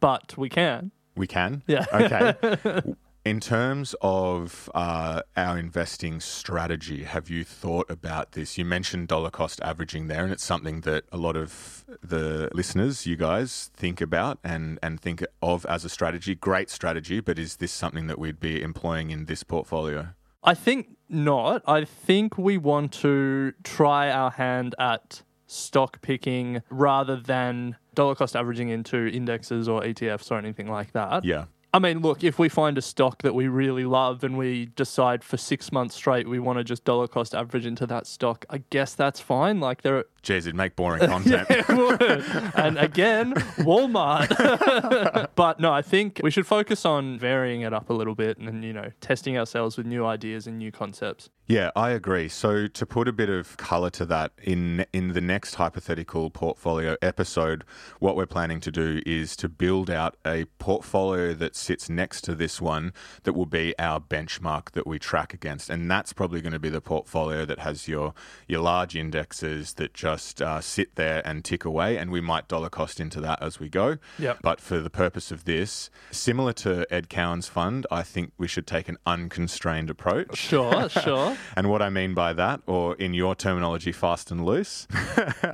but 0.00 0.36
we 0.36 0.48
can. 0.48 0.90
we 1.16 1.26
can. 1.26 1.62
Yeah. 1.66 1.84
Okay. 1.92 2.82
In 3.28 3.40
terms 3.40 3.94
of 4.00 4.70
uh, 4.74 5.20
our 5.36 5.58
investing 5.58 6.18
strategy, 6.18 7.04
have 7.04 7.28
you 7.28 7.44
thought 7.44 7.90
about 7.90 8.32
this? 8.32 8.56
You 8.56 8.64
mentioned 8.64 9.08
dollar 9.08 9.28
cost 9.28 9.60
averaging 9.60 10.06
there, 10.06 10.24
and 10.24 10.32
it's 10.32 10.42
something 10.42 10.80
that 10.80 11.04
a 11.12 11.18
lot 11.18 11.36
of 11.36 11.84
the 12.02 12.48
listeners, 12.54 13.04
you 13.06 13.16
guys, 13.16 13.70
think 13.74 14.00
about 14.00 14.38
and, 14.42 14.78
and 14.82 14.98
think 14.98 15.22
of 15.42 15.66
as 15.66 15.84
a 15.84 15.90
strategy. 15.90 16.34
Great 16.34 16.70
strategy, 16.70 17.20
but 17.20 17.38
is 17.38 17.56
this 17.56 17.70
something 17.70 18.06
that 18.06 18.18
we'd 18.18 18.40
be 18.40 18.62
employing 18.62 19.10
in 19.10 19.26
this 19.26 19.42
portfolio? 19.42 20.08
I 20.42 20.54
think 20.54 20.96
not. 21.10 21.60
I 21.66 21.84
think 21.84 22.38
we 22.38 22.56
want 22.56 22.94
to 23.02 23.52
try 23.62 24.10
our 24.10 24.30
hand 24.30 24.74
at 24.78 25.20
stock 25.46 26.00
picking 26.00 26.62
rather 26.70 27.16
than 27.16 27.76
dollar 27.92 28.14
cost 28.14 28.34
averaging 28.34 28.70
into 28.70 29.06
indexes 29.08 29.68
or 29.68 29.82
ETFs 29.82 30.30
or 30.30 30.38
anything 30.38 30.68
like 30.68 30.92
that. 30.92 31.26
Yeah. 31.26 31.44
I 31.72 31.78
mean, 31.78 32.00
look, 32.00 32.24
if 32.24 32.38
we 32.38 32.48
find 32.48 32.78
a 32.78 32.82
stock 32.82 33.22
that 33.22 33.34
we 33.34 33.46
really 33.46 33.84
love 33.84 34.24
and 34.24 34.38
we 34.38 34.66
decide 34.74 35.22
for 35.22 35.36
six 35.36 35.70
months 35.70 35.94
straight 35.94 36.26
we 36.26 36.38
want 36.38 36.58
to 36.58 36.64
just 36.64 36.84
dollar 36.84 37.06
cost 37.06 37.34
average 37.34 37.66
into 37.66 37.86
that 37.86 38.06
stock, 38.06 38.46
I 38.48 38.62
guess 38.70 38.94
that's 38.94 39.20
fine. 39.20 39.60
Like 39.60 39.82
there 39.82 39.98
are 39.98 40.06
Jeez, 40.22 40.38
it'd 40.38 40.54
make 40.54 40.76
boring 40.76 41.00
content. 41.08 41.46
it 41.50 41.68
would. 41.68 42.24
and 42.54 42.78
again, 42.78 43.34
Walmart. 43.58 45.28
but 45.34 45.60
no, 45.60 45.72
I 45.72 45.82
think 45.82 46.20
we 46.22 46.30
should 46.30 46.46
focus 46.46 46.84
on 46.84 47.18
varying 47.18 47.60
it 47.62 47.72
up 47.72 47.90
a 47.90 47.92
little 47.92 48.14
bit 48.14 48.38
and, 48.38 48.64
you 48.64 48.72
know, 48.72 48.90
testing 49.00 49.38
ourselves 49.38 49.76
with 49.76 49.86
new 49.86 50.04
ideas 50.04 50.46
and 50.46 50.58
new 50.58 50.72
concepts. 50.72 51.30
Yeah, 51.46 51.70
I 51.74 51.90
agree. 51.90 52.28
So 52.28 52.66
to 52.66 52.84
put 52.84 53.08
a 53.08 53.12
bit 53.12 53.30
of 53.30 53.56
color 53.56 53.88
to 53.90 54.04
that 54.04 54.32
in 54.42 54.84
in 54.92 55.14
the 55.14 55.22
next 55.22 55.54
hypothetical 55.54 56.28
portfolio 56.28 56.94
episode, 57.00 57.64
what 58.00 58.16
we're 58.16 58.26
planning 58.26 58.60
to 58.60 58.70
do 58.70 59.00
is 59.06 59.34
to 59.36 59.48
build 59.48 59.88
out 59.88 60.18
a 60.26 60.44
portfolio 60.58 61.32
that 61.32 61.56
sits 61.56 61.88
next 61.88 62.20
to 62.24 62.34
this 62.34 62.60
one 62.60 62.92
that 63.22 63.32
will 63.32 63.46
be 63.46 63.74
our 63.78 63.98
benchmark 63.98 64.72
that 64.72 64.86
we 64.86 64.98
track 64.98 65.32
against, 65.32 65.70
and 65.70 65.90
that's 65.90 66.12
probably 66.12 66.42
going 66.42 66.52
to 66.52 66.58
be 66.58 66.68
the 66.68 66.82
portfolio 66.82 67.46
that 67.46 67.60
has 67.60 67.88
your 67.88 68.12
your 68.46 68.60
large 68.60 68.94
indexes 68.94 69.72
that 69.74 69.94
just 69.94 70.07
uh, 70.08 70.60
sit 70.60 70.94
there 70.96 71.22
and 71.26 71.44
tick 71.44 71.64
away, 71.64 71.96
and 71.96 72.10
we 72.10 72.20
might 72.20 72.48
dollar 72.48 72.70
cost 72.70 73.00
into 73.00 73.20
that 73.20 73.42
as 73.42 73.58
we 73.60 73.68
go. 73.68 73.98
Yep. 74.18 74.38
But 74.42 74.60
for 74.60 74.80
the 74.80 74.90
purpose 74.90 75.30
of 75.30 75.44
this, 75.44 75.90
similar 76.10 76.52
to 76.54 76.86
Ed 76.92 77.08
Cowan's 77.08 77.48
fund, 77.48 77.86
I 77.90 78.02
think 78.02 78.32
we 78.38 78.48
should 78.48 78.66
take 78.66 78.88
an 78.88 78.98
unconstrained 79.06 79.90
approach. 79.90 80.36
Sure, 80.36 80.88
sure. 81.04 81.36
And 81.56 81.68
what 81.70 81.82
I 81.82 81.90
mean 81.90 82.14
by 82.14 82.32
that, 82.34 82.60
or 82.66 82.94
in 82.96 83.14
your 83.14 83.34
terminology, 83.34 83.92
fast 83.92 84.30
and 84.30 84.44
loose, 84.44 84.86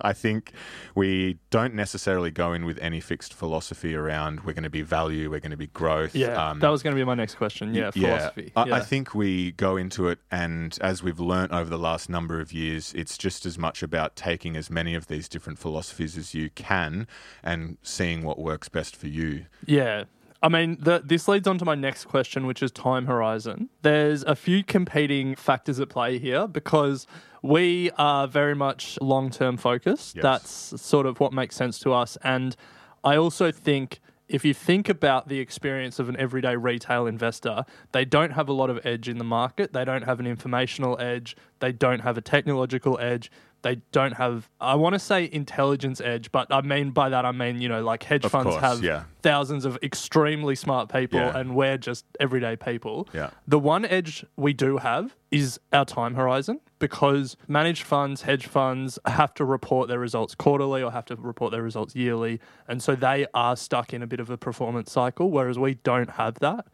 I 0.03 0.13
think 0.13 0.53
we 0.95 1.39
don't 1.51 1.75
necessarily 1.75 2.31
go 2.31 2.53
in 2.53 2.65
with 2.65 2.79
any 2.79 3.01
fixed 3.01 3.33
philosophy 3.33 3.95
around 3.95 4.41
we're 4.41 4.53
going 4.53 4.65
to 4.65 4.71
be 4.71 4.83
value, 4.83 5.31
we're 5.31 5.41
going 5.41 5.51
to 5.51 5.57
be 5.57 5.69
growth. 5.69 6.15
Yeah, 6.15 6.51
Um, 6.51 6.61
that 6.61 6.69
was 6.69 6.83
going 6.83 6.95
to 6.95 7.01
be 7.01 7.05
my 7.05 7.15
next 7.15 7.37
question. 7.37 7.75
Yeah, 7.75 7.91
philosophy. 7.91 8.53
I, 8.55 8.67
yeah. 8.67 8.75
I 8.77 8.81
think 8.81 9.15
we 9.15 9.53
go 9.53 9.77
into 9.77 10.09
it, 10.09 10.19
and 10.31 10.77
as 10.81 11.03
we've 11.03 11.21
learnt 11.21 11.53
over 11.53 11.71
the 11.71 11.79
last 11.79 12.09
number 12.11 12.41
of 12.41 12.53
years, 12.53 12.93
it's 12.95 13.17
just 13.17 13.47
as 13.47 13.59
much 13.59 13.83
about 13.83 14.17
taking 14.17 14.44
as 14.57 14.71
many 14.71 14.95
of 14.95 15.07
these 15.07 15.29
different 15.29 15.59
philosophies 15.59 16.17
as 16.17 16.35
you 16.35 16.51
can 16.51 17.07
and 17.43 17.79
seeing 17.83 18.23
what 18.23 18.39
works 18.39 18.69
best 18.69 18.95
for 18.95 19.09
you. 19.09 19.47
Yeah. 19.67 20.05
I 20.43 20.49
mean, 20.49 20.77
the, 20.79 21.01
this 21.03 21.27
leads 21.27 21.49
on 21.49 21.57
to 21.57 21.65
my 21.65 21.75
next 21.75 22.05
question, 22.05 22.47
which 22.47 22.63
is 22.63 22.71
time 22.71 23.07
horizon. 23.07 23.71
There's 23.81 24.23
a 24.25 24.37
few 24.37 24.63
competing 24.63 25.35
factors 25.37 25.81
at 25.81 25.89
play 25.89 26.19
here 26.19 26.47
because 26.47 27.07
we 27.41 27.91
are 27.97 28.29
very 28.29 28.55
much 28.55 28.99
long 29.01 29.31
term 29.31 29.57
focused. 29.57 30.17
Yes. 30.17 30.23
That's 30.23 30.83
sort 30.83 31.07
of 31.07 31.19
what 31.19 31.33
makes 31.33 31.57
sense 31.57 31.79
to 31.81 31.95
us. 31.95 32.19
And 32.23 32.57
I 33.03 33.17
also 33.17 33.51
think 33.51 34.01
if 34.29 34.45
you 34.45 34.55
think 34.55 34.89
about 34.89 35.29
the 35.29 35.39
experience 35.39 35.99
of 35.99 36.09
an 36.09 36.17
everyday 36.19 36.57
retail 36.57 37.07
investor, 37.07 37.65
they 37.93 38.05
don't 38.05 38.33
have 38.33 38.49
a 38.49 38.53
lot 38.53 38.71
of 38.71 38.85
edge 38.85 39.09
in 39.09 39.19
the 39.19 39.25
market. 39.25 39.73
They 39.73 39.85
don't 39.85 40.03
have 40.03 40.21
an 40.21 40.27
informational 40.27 40.99
edge. 40.99 41.37
They 41.61 41.73
don't 41.73 42.01
have 42.01 42.17
a 42.17 42.23
technological 42.23 42.99
edge. 42.99 43.31
They 43.65 43.77
don't 43.93 44.13
have, 44.13 44.51
I 44.61 44.75
want 44.75 44.93
to 44.93 44.99
say 44.99 45.27
intelligence 45.33 45.99
edge, 46.03 46.31
but 46.31 46.53
I 46.53 46.61
mean 46.61 46.91
by 46.91 47.09
that, 47.09 47.25
I 47.25 47.33
mean, 47.33 47.63
you 47.63 47.69
know, 47.69 47.83
like 47.83 48.03
hedge 48.03 48.23
Of 48.25 48.31
funds 48.31 48.51
course, 48.51 48.61
have 48.61 48.85
yeah. 48.85 49.05
thousands 49.23 49.65
of 49.65 49.79
extremely 49.83 50.55
smart 50.55 50.93
people 50.93 51.19
Yeah. 51.19 51.37
and 51.37 51.57
we're 51.57 51.79
just 51.79 52.05
everyday 52.21 52.57
people. 52.57 53.09
Yeah. 53.15 53.31
The 53.49 53.59
one 53.59 53.87
edge 53.87 54.25
we 54.37 54.53
do 54.53 54.77
have 54.77 55.17
is 55.31 55.59
our 55.73 55.87
time 55.87 56.15
horizon 56.15 56.61
because 56.79 57.39
managed 57.49 57.85
funds, 57.85 58.21
hedge 58.23 58.47
funds 58.47 58.99
have 59.07 59.33
to 59.35 59.47
report 59.47 59.89
their 59.89 59.99
results 59.99 60.35
quarterly 60.35 60.83
or 60.83 60.93
have 60.93 61.07
to 61.07 61.17
report 61.17 61.51
their 61.51 61.63
results 61.63 61.97
yearly. 61.97 62.41
And 62.69 62.83
so 62.83 62.95
they 62.95 63.27
are 63.33 63.57
stuck 63.57 63.95
in 63.95 64.03
a 64.03 64.07
bit 64.07 64.21
of 64.21 64.29
a 64.29 64.37
performance 64.37 64.93
cycle, 64.93 65.31
whereas 65.31 65.59
we 65.59 65.75
don't 65.75 66.11
have 66.11 66.35
that. 66.41 66.67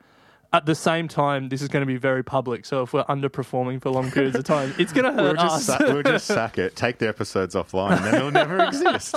At 0.52 0.66
the 0.66 0.74
same 0.74 1.06
time, 1.06 1.48
this 1.48 1.62
is 1.62 1.68
going 1.68 1.82
to 1.82 1.86
be 1.86 1.96
very 1.96 2.24
public. 2.24 2.64
So 2.66 2.82
if 2.82 2.92
we're 2.92 3.04
underperforming 3.04 3.80
for 3.80 3.90
long 3.90 4.10
periods 4.10 4.34
of 4.36 4.42
time, 4.44 4.74
it's 4.78 4.92
going 4.92 5.04
to 5.16 5.22
We'll 5.22 5.36
hurt 5.36 5.38
just, 5.38 5.70
us. 5.70 5.80
we'll 5.80 6.02
just 6.02 6.26
sack 6.38 6.58
it, 6.58 6.74
take 6.74 6.98
the 6.98 7.06
episodes 7.08 7.54
offline, 7.54 7.96
and 7.96 8.04
then 8.04 8.14
it'll 8.16 8.30
never 8.32 8.58
exist. 8.66 9.14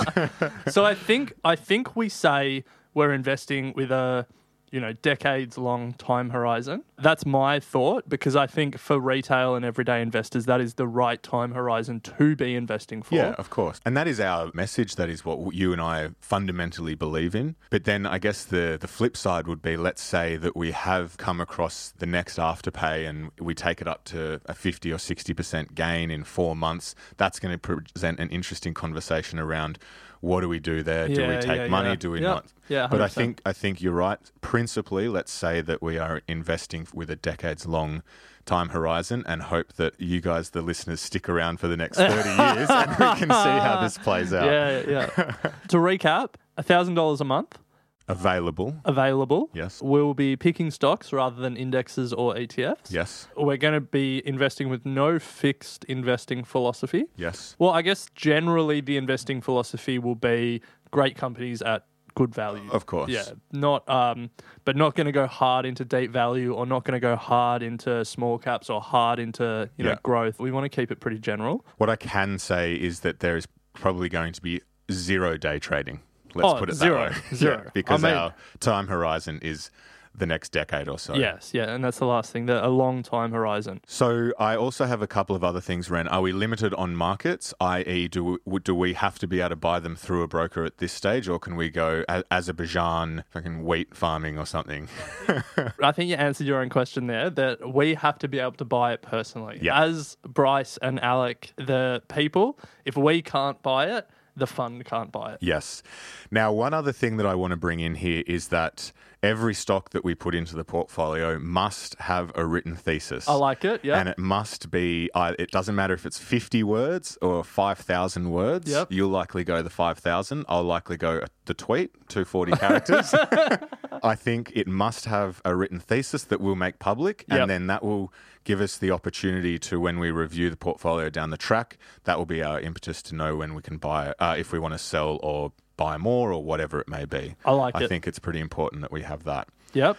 so 0.68 0.84
I 0.84 0.94
think 0.94 1.32
I 1.44 1.56
think 1.56 1.96
we 1.96 2.08
say 2.08 2.62
we're 2.94 3.12
investing 3.12 3.72
with 3.74 3.90
a 3.90 4.26
you 4.74 4.80
know 4.80 4.92
decades 4.92 5.56
long 5.56 5.92
time 5.94 6.30
horizon. 6.30 6.82
That's 6.98 7.24
my 7.24 7.60
thought 7.60 8.08
because 8.08 8.34
I 8.34 8.48
think 8.48 8.76
for 8.76 8.98
retail 8.98 9.54
and 9.54 9.64
everyday 9.64 10.02
investors 10.02 10.46
that 10.46 10.60
is 10.60 10.74
the 10.74 10.88
right 10.88 11.22
time 11.22 11.52
horizon 11.52 12.00
to 12.00 12.34
be 12.34 12.56
investing 12.56 13.00
for. 13.00 13.14
Yeah, 13.14 13.36
of 13.38 13.50
course. 13.50 13.80
And 13.86 13.96
that 13.96 14.08
is 14.08 14.18
our 14.18 14.50
message. 14.52 14.96
That 14.96 15.08
is 15.08 15.24
what 15.24 15.54
you 15.54 15.72
and 15.72 15.80
I 15.80 16.10
fundamentally 16.20 16.96
believe 16.96 17.36
in. 17.36 17.54
But 17.70 17.84
then 17.84 18.04
I 18.04 18.18
guess 18.18 18.44
the, 18.44 18.76
the 18.80 18.88
flip 18.88 19.16
side 19.16 19.46
would 19.46 19.62
be 19.62 19.76
let's 19.76 20.02
say 20.02 20.36
that 20.38 20.56
we 20.56 20.72
have 20.72 21.16
come 21.18 21.40
across 21.40 21.94
the 21.98 22.06
next 22.06 22.38
afterpay 22.38 23.08
and 23.08 23.30
we 23.38 23.54
take 23.54 23.80
it 23.80 23.86
up 23.86 24.02
to 24.06 24.40
a 24.46 24.54
50 24.54 24.92
or 24.92 24.96
60% 24.96 25.74
gain 25.76 26.10
in 26.10 26.24
four 26.24 26.56
months. 26.56 26.96
That's 27.16 27.38
going 27.38 27.56
to 27.56 27.58
present 27.58 28.18
an 28.18 28.28
interesting 28.30 28.74
conversation 28.74 29.38
around 29.38 29.78
what 30.24 30.40
do 30.40 30.48
we 30.48 30.58
do 30.58 30.82
there? 30.82 31.06
do 31.08 31.28
we 31.28 31.36
take 31.36 31.56
yeah, 31.58 31.66
money? 31.68 31.90
yeah. 31.90 31.94
Do 31.96 32.10
we 32.10 32.20
not? 32.20 32.46
Yeah, 32.68 32.86
But 32.90 33.00
I 33.00 33.08
think 33.08 33.42
I 33.44 33.52
think 33.52 33.82
you're 33.82 33.92
right. 33.92 34.18
Principally, 34.40 35.08
let's 35.08 35.32
say 35.32 35.60
that 35.60 35.82
we 35.82 35.98
are 35.98 36.22
investing 36.26 36.88
with 36.94 37.10
a 37.10 37.16
decades 37.16 37.66
long 37.66 38.02
time 38.46 38.70
horizon 38.70 39.24
and 39.26 39.42
hope 39.42 39.74
that 39.74 39.98
you 40.00 40.20
guys, 40.20 40.50
the 40.50 40.62
listeners, 40.62 41.00
stick 41.00 41.28
around 41.28 41.60
for 41.60 41.68
the 41.68 41.76
next 41.76 41.98
30 41.98 42.12
years 42.14 42.70
and 42.70 42.90
we 42.90 43.06
can 43.18 43.28
see 43.28 43.58
how 43.66 43.80
this 43.82 43.98
plays 43.98 44.32
out. 44.32 44.46
Yeah, 44.46 44.82
yeah. 44.88 45.06
to 45.68 45.76
recap, 45.76 46.34
thousand 46.62 46.94
dollars 46.94 47.20
a 47.20 47.24
month 47.24 47.58
Available. 48.08 48.76
available. 48.84 49.48
Yes. 49.54 49.80
We'll 49.82 50.14
be 50.14 50.36
picking 50.36 50.70
stocks 50.70 51.12
rather 51.12 51.40
than 51.40 51.56
indexes 51.56 52.12
or 52.12 52.34
ETFs. 52.34 52.90
Yes. 52.90 53.28
We're 53.36 53.56
going 53.56 53.74
to 53.74 53.80
be 53.80 54.22
investing 54.26 54.68
with 54.68 54.84
no 54.84 55.18
fixed 55.18 55.84
investing 55.84 56.44
philosophy. 56.44 57.06
Yes. 57.16 57.56
Well, 57.58 57.70
I 57.70 57.82
guess 57.82 58.06
generally 58.14 58.80
the 58.82 58.96
investing 58.98 59.40
philosophy 59.40 59.98
will 59.98 60.14
be 60.16 60.60
great 60.90 61.16
companies 61.16 61.62
at 61.62 61.86
good 62.14 62.32
value. 62.34 62.70
Of 62.70 62.86
course. 62.86 63.10
Yeah, 63.10 63.24
not 63.52 63.88
um, 63.88 64.30
but 64.64 64.76
not 64.76 64.94
going 64.94 65.06
to 65.06 65.12
go 65.12 65.26
hard 65.26 65.66
into 65.66 65.84
deep 65.84 66.12
value 66.12 66.52
or 66.54 66.64
not 66.66 66.84
going 66.84 66.92
to 66.94 67.00
go 67.00 67.16
hard 67.16 67.62
into 67.62 68.04
small 68.04 68.38
caps 68.38 68.70
or 68.70 68.80
hard 68.80 69.18
into 69.18 69.68
you 69.76 69.84
know 69.84 69.90
Yeah. 69.92 69.98
growth. 70.02 70.38
We 70.38 70.52
want 70.52 70.64
to 70.64 70.68
keep 70.68 70.92
it 70.92 71.00
pretty 71.00 71.18
general. 71.18 71.64
What 71.78 71.90
I 71.90 71.96
can 71.96 72.38
say 72.38 72.74
is 72.74 73.00
that 73.00 73.18
there 73.20 73.36
is 73.36 73.46
probably 73.72 74.08
going 74.08 74.32
to 74.34 74.40
be 74.42 74.60
zero 74.92 75.36
day 75.36 75.58
trading. 75.58 76.02
Let's 76.34 76.48
Oh, 76.54 76.58
put 76.58 76.70
it 76.70 76.74
zero. 76.74 77.10
that 77.10 77.12
way. 77.12 77.22
Zero. 77.36 77.62
Yeah, 77.64 77.70
because 77.74 78.04
I 78.04 78.08
mean- 78.08 78.16
our 78.16 78.34
time 78.60 78.88
horizon 78.88 79.38
is 79.42 79.70
the 80.16 80.26
next 80.26 80.50
decade 80.52 80.88
or 80.88 80.96
so. 80.96 81.12
Yes, 81.16 81.50
yeah, 81.52 81.74
and 81.74 81.82
that's 81.82 81.98
the 81.98 82.06
last 82.06 82.30
thing. 82.30 82.46
The, 82.46 82.64
a 82.64 82.68
long 82.68 83.02
time 83.02 83.32
horizon. 83.32 83.80
So 83.88 84.30
I 84.38 84.54
also 84.54 84.84
have 84.84 85.02
a 85.02 85.08
couple 85.08 85.34
of 85.34 85.42
other 85.42 85.60
things, 85.60 85.90
Ren. 85.90 86.06
Are 86.06 86.20
we 86.20 86.30
limited 86.30 86.72
on 86.74 86.94
markets, 86.94 87.52
i.e., 87.60 88.06
do 88.06 88.38
we, 88.44 88.60
do 88.60 88.76
we 88.76 88.92
have 88.94 89.18
to 89.18 89.26
be 89.26 89.40
able 89.40 89.48
to 89.48 89.56
buy 89.56 89.80
them 89.80 89.96
through 89.96 90.22
a 90.22 90.28
broker 90.28 90.64
at 90.64 90.78
this 90.78 90.92
stage, 90.92 91.28
or 91.28 91.40
can 91.40 91.56
we 91.56 91.68
go 91.68 92.04
a- 92.08 92.22
Azerbaijan, 92.30 93.24
fucking 93.30 93.64
wheat 93.64 93.96
farming 93.96 94.38
or 94.38 94.46
something? 94.46 94.86
I 95.82 95.90
think 95.90 96.08
you 96.10 96.14
answered 96.14 96.46
your 96.46 96.60
own 96.60 96.68
question 96.68 97.08
there 97.08 97.28
that 97.30 97.74
we 97.74 97.94
have 97.94 98.16
to 98.20 98.28
be 98.28 98.38
able 98.38 98.52
to 98.52 98.64
buy 98.64 98.92
it 98.92 99.02
personally. 99.02 99.58
Yeah. 99.60 99.82
As 99.82 100.16
Bryce 100.22 100.76
and 100.76 101.02
Alec, 101.02 101.52
the 101.56 102.02
people, 102.06 102.56
if 102.84 102.96
we 102.96 103.20
can't 103.20 103.60
buy 103.62 103.86
it, 103.96 104.08
the 104.36 104.46
fund 104.46 104.84
can't 104.84 105.12
buy 105.12 105.32
it. 105.32 105.38
Yes. 105.40 105.82
Now, 106.30 106.52
one 106.52 106.74
other 106.74 106.92
thing 106.92 107.16
that 107.18 107.26
I 107.26 107.34
want 107.34 107.52
to 107.52 107.56
bring 107.56 107.80
in 107.80 107.94
here 107.96 108.22
is 108.26 108.48
that 108.48 108.92
every 109.22 109.54
stock 109.54 109.90
that 109.90 110.04
we 110.04 110.14
put 110.14 110.34
into 110.34 110.54
the 110.54 110.64
portfolio 110.64 111.38
must 111.38 111.98
have 111.98 112.30
a 112.34 112.44
written 112.44 112.76
thesis. 112.76 113.26
I 113.26 113.34
like 113.34 113.64
it. 113.64 113.82
Yeah. 113.82 113.98
And 113.98 114.08
it 114.08 114.18
must 114.18 114.70
be, 114.70 115.10
it 115.14 115.50
doesn't 115.50 115.74
matter 115.74 115.94
if 115.94 116.04
it's 116.04 116.18
50 116.18 116.62
words 116.62 117.16
or 117.22 117.42
5,000 117.42 118.30
words. 118.30 118.70
Yep. 118.70 118.92
You'll 118.92 119.08
likely 119.08 119.42
go 119.44 119.62
the 119.62 119.70
5,000. 119.70 120.44
I'll 120.48 120.62
likely 120.62 120.96
go 120.96 121.22
the 121.46 121.54
tweet, 121.54 121.92
240 122.08 122.52
characters. 122.52 123.14
I 124.04 124.14
think 124.14 124.52
it 124.54 124.68
must 124.68 125.06
have 125.06 125.40
a 125.44 125.56
written 125.56 125.80
thesis 125.80 126.24
that 126.24 126.40
we'll 126.40 126.54
make 126.54 126.78
public. 126.78 127.24
Yep. 127.28 127.40
And 127.40 127.50
then 127.50 127.66
that 127.68 127.82
will 127.82 128.12
give 128.44 128.60
us 128.60 128.76
the 128.76 128.90
opportunity 128.90 129.58
to, 129.58 129.80
when 129.80 129.98
we 129.98 130.10
review 130.10 130.50
the 130.50 130.56
portfolio 130.56 131.08
down 131.08 131.30
the 131.30 131.38
track, 131.38 131.78
that 132.04 132.18
will 132.18 132.26
be 132.26 132.42
our 132.42 132.60
impetus 132.60 133.02
to 133.02 133.14
know 133.14 133.34
when 133.34 133.54
we 133.54 133.62
can 133.62 133.78
buy 133.78 134.14
uh, 134.18 134.36
if 134.38 134.52
we 134.52 134.58
want 134.58 134.74
to 134.74 134.78
sell 134.78 135.18
or 135.22 135.52
buy 135.76 135.96
more 135.96 136.32
or 136.32 136.44
whatever 136.44 136.80
it 136.80 136.88
may 136.88 137.04
be. 137.04 137.34
I 137.44 137.52
like 137.52 137.74
I 137.74 137.84
it. 137.84 137.88
think 137.88 138.06
it's 138.06 138.18
pretty 138.18 138.40
important 138.40 138.82
that 138.82 138.92
we 138.92 139.02
have 139.02 139.24
that. 139.24 139.48
Yep. 139.72 139.96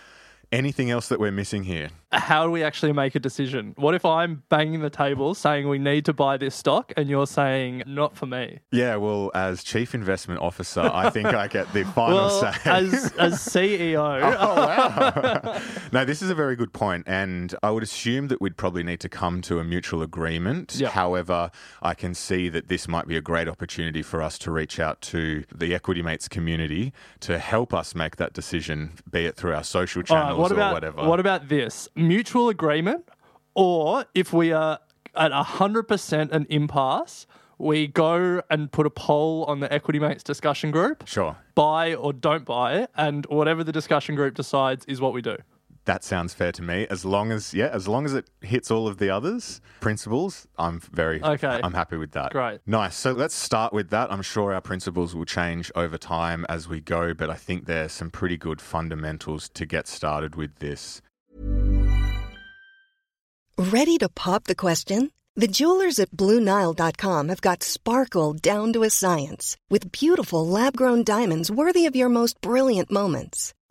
Anything 0.52 0.90
else 0.90 1.10
that 1.10 1.20
we're 1.20 1.32
missing 1.32 1.64
here? 1.64 1.90
How 2.12 2.46
do 2.46 2.52
we 2.52 2.64
actually 2.64 2.94
make 2.94 3.14
a 3.16 3.20
decision? 3.20 3.74
What 3.78 3.94
if 3.94 4.06
I'm 4.06 4.44
banging 4.50 4.80
the 4.80 4.90
table 4.90 5.34
saying 5.36 5.68
we 5.68 5.80
need 5.80 6.06
to 6.06 6.14
buy 6.14 6.38
this 6.38 6.56
stock 6.56 6.94
and 6.96 7.10
you're 7.10 7.28
saying 7.28 7.84
not 7.86 8.16
for 8.16 8.26
me? 8.26 8.60
Yeah, 8.72 8.96
well, 8.96 9.32
as 9.36 9.64
chief 9.64 9.94
investment 9.94 10.40
officer, 10.40 10.82
I 10.82 11.10
think 11.10 11.28
I 11.28 11.48
get 11.48 11.72
the 11.74 11.84
final 11.96 12.16
Well, 12.16 12.54
say. 12.54 12.58
as 12.66 13.12
as 13.18 13.34
CEO, 13.40 13.98
oh 14.40 14.56
wow! 14.56 15.62
no, 15.92 16.06
this 16.06 16.22
is 16.22 16.30
a 16.30 16.36
very 16.36 16.56
good 16.56 16.72
point, 16.72 17.04
and 17.08 17.54
I 17.62 17.72
would 17.72 17.84
assume 17.84 18.30
that 18.30 18.40
we'd 18.40 18.56
probably 18.56 18.84
need 18.84 19.02
to 19.02 19.10
come 19.10 19.42
to 19.44 19.60
a 19.60 19.64
mutual 19.66 20.02
agreement. 20.02 20.76
Yep. 20.78 20.92
However, 20.92 21.52
I 21.82 21.94
can 21.96 22.14
see 22.14 22.48
that 22.50 22.70
this 22.70 22.88
might 22.88 23.08
be 23.08 23.18
a 23.18 23.22
great 23.22 23.50
opportunity 23.50 24.02
for 24.02 24.22
us 24.22 24.38
to 24.40 24.52
reach 24.52 24.80
out 24.80 25.02
to 25.02 25.44
the 25.54 25.76
Equity 25.76 26.02
Mates 26.02 26.30
community 26.30 26.94
to 27.22 27.40
help 27.40 27.74
us 27.74 27.94
make 27.94 28.16
that 28.18 28.32
decision, 28.32 28.94
be 29.12 29.26
it 29.26 29.36
through 29.36 29.54
our 29.54 29.64
social 29.64 30.02
All 30.10 30.35
what 30.38 30.52
or 30.52 30.56
about 30.56 30.74
whatever. 30.74 31.08
what 31.08 31.20
about 31.20 31.48
this 31.50 31.88
mutual 31.96 32.50
agreement, 32.50 33.08
or 33.54 34.06
if 34.14 34.34
we 34.34 34.52
are 34.52 34.80
at 35.16 35.32
hundred 35.32 35.84
percent 35.84 36.32
an 36.32 36.46
impasse, 36.50 37.26
we 37.58 37.88
go 37.88 38.42
and 38.50 38.72
put 38.72 38.86
a 38.86 38.90
poll 38.90 39.46
on 39.46 39.60
the 39.60 39.72
Equity 39.72 40.00
Mates 40.00 40.24
discussion 40.24 40.72
group. 40.72 41.08
Sure. 41.08 41.38
Buy 41.56 41.94
or 41.96 42.12
don't 42.14 42.46
buy 42.46 42.88
and 42.96 43.26
whatever 43.28 43.64
the 43.64 43.72
discussion 43.72 44.16
group 44.16 44.36
decides 44.36 44.86
is 44.86 45.00
what 45.00 45.14
we 45.14 45.22
do. 45.22 45.38
That 45.86 46.04
sounds 46.04 46.34
fair 46.34 46.52
to 46.54 46.64
me. 46.64 46.88
As 46.90 47.06
long 47.06 47.32
as 47.32 47.54
yeah, 47.54 47.70
as 47.72 47.88
long 47.88 48.06
as 48.06 48.14
it 48.14 48.30
hits 48.42 48.72
all 48.72 48.88
of 48.88 48.98
the 48.98 49.10
others 49.12 49.62
principles, 49.80 50.48
I'm 50.58 50.80
very 50.80 51.24
Okay. 51.24 51.60
I'm 51.64 51.74
happy 51.74 51.98
with 51.98 52.12
that. 52.12 52.32
Great. 52.32 52.62
Nice. 52.66 52.96
So 52.96 53.12
let's 53.12 53.36
start 53.36 53.72
with 53.72 53.92
that. 53.92 54.12
I'm 54.12 54.24
sure 54.24 54.54
our 54.54 54.62
principles 54.62 55.16
will 55.16 55.26
change 55.26 55.72
over 55.76 55.98
time 55.98 56.46
as 56.50 56.68
we 56.68 56.82
go, 56.82 57.14
but 57.14 57.30
I 57.30 57.36
think 57.36 57.66
there's 57.66 57.92
some 57.92 58.10
pretty 58.10 58.38
good 58.38 58.62
fundamentals 58.62 59.48
to 59.50 59.66
get 59.66 59.88
started 59.88 60.36
with 60.36 60.56
this. 60.56 61.02
Ready 63.58 63.98
to 64.00 64.10
pop 64.10 64.46
the 64.46 64.56
question? 64.56 65.12
The 65.38 65.48
jewelers 65.48 66.00
at 66.00 66.12
BlueNile.com 66.12 67.30
have 67.30 67.42
got 67.42 67.62
sparkle 67.62 68.34
down 68.34 68.74
to 68.74 68.84
a 68.84 68.90
science 68.90 69.58
with 69.70 69.92
beautiful 69.92 70.48
lab 70.48 70.76
grown 70.76 71.04
diamonds 71.04 71.52
worthy 71.52 71.86
of 71.86 71.96
your 71.96 72.10
most 72.10 72.40
brilliant 72.42 72.90
moments. 72.90 73.54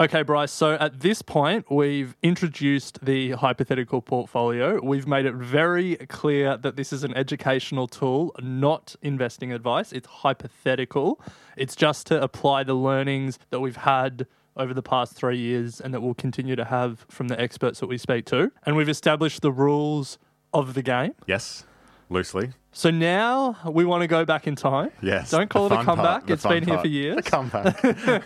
Okay, 0.00 0.22
Bryce. 0.22 0.50
So 0.50 0.72
at 0.72 1.00
this 1.00 1.22
point, 1.22 1.70
we've 1.70 2.16
introduced 2.20 3.04
the 3.04 3.30
hypothetical 3.30 4.02
portfolio. 4.02 4.80
We've 4.82 5.06
made 5.06 5.24
it 5.24 5.34
very 5.34 5.94
clear 6.08 6.56
that 6.56 6.74
this 6.74 6.92
is 6.92 7.04
an 7.04 7.16
educational 7.16 7.86
tool, 7.86 8.34
not 8.42 8.96
investing 9.02 9.52
advice. 9.52 9.92
It's 9.92 10.08
hypothetical. 10.08 11.20
It's 11.56 11.76
just 11.76 12.08
to 12.08 12.20
apply 12.20 12.64
the 12.64 12.74
learnings 12.74 13.38
that 13.50 13.60
we've 13.60 13.76
had 13.76 14.26
over 14.56 14.74
the 14.74 14.82
past 14.82 15.12
three 15.12 15.38
years 15.38 15.80
and 15.80 15.94
that 15.94 16.00
we'll 16.00 16.14
continue 16.14 16.56
to 16.56 16.64
have 16.64 17.06
from 17.08 17.28
the 17.28 17.40
experts 17.40 17.78
that 17.78 17.86
we 17.86 17.96
speak 17.96 18.24
to. 18.26 18.50
And 18.66 18.74
we've 18.74 18.88
established 18.88 19.42
the 19.42 19.52
rules 19.52 20.18
of 20.52 20.74
the 20.74 20.82
game. 20.82 21.12
Yes, 21.28 21.66
loosely. 22.10 22.50
So 22.74 22.90
now 22.90 23.56
we 23.70 23.84
want 23.84 24.02
to 24.02 24.08
go 24.08 24.24
back 24.24 24.48
in 24.48 24.56
time. 24.56 24.90
Yes. 25.00 25.30
Don't 25.30 25.48
call 25.48 25.66
it 25.66 25.72
a 25.72 25.76
part, 25.76 25.86
comeback. 25.86 26.26
the 26.26 26.32
It's 26.32 26.42
been 26.42 26.64
here 26.64 26.78
for 26.78 26.88
years. 26.88 27.16
The 27.16 27.22
comeback. 27.22 28.24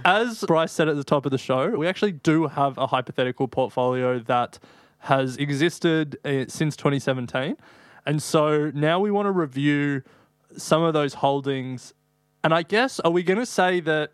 As 0.04 0.44
Bryce 0.44 0.70
said 0.70 0.88
at 0.88 0.94
the 0.94 1.02
top 1.02 1.26
of 1.26 1.32
the 1.32 1.38
show, 1.38 1.70
we 1.70 1.88
actually 1.88 2.12
do 2.12 2.46
have 2.46 2.78
a 2.78 2.86
hypothetical 2.86 3.48
portfolio 3.48 4.20
that 4.20 4.60
has 5.00 5.36
existed 5.36 6.16
uh, 6.24 6.44
since 6.46 6.76
2017. 6.76 7.56
And 8.06 8.22
so 8.22 8.70
now 8.72 9.00
we 9.00 9.10
want 9.10 9.26
to 9.26 9.32
review 9.32 10.02
some 10.56 10.82
of 10.84 10.92
those 10.92 11.14
holdings. 11.14 11.92
And 12.44 12.54
I 12.54 12.62
guess, 12.62 13.00
are 13.00 13.10
we 13.10 13.24
going 13.24 13.40
to 13.40 13.46
say 13.46 13.80
that 13.80 14.12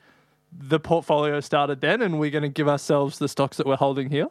the 0.51 0.81
portfolio 0.81 1.41
started 1.41 1.83
then 1.83 2.01
and 2.01 2.19
we're 2.19 2.31
going 2.31 2.43
to 2.43 2.49
give 2.49 2.69
ourselves 2.69 3.19
the 3.19 3.29
stocks 3.29 3.59
that 3.59 3.67
we're 3.67 3.77
holding 3.77 4.09
here? 4.09 4.29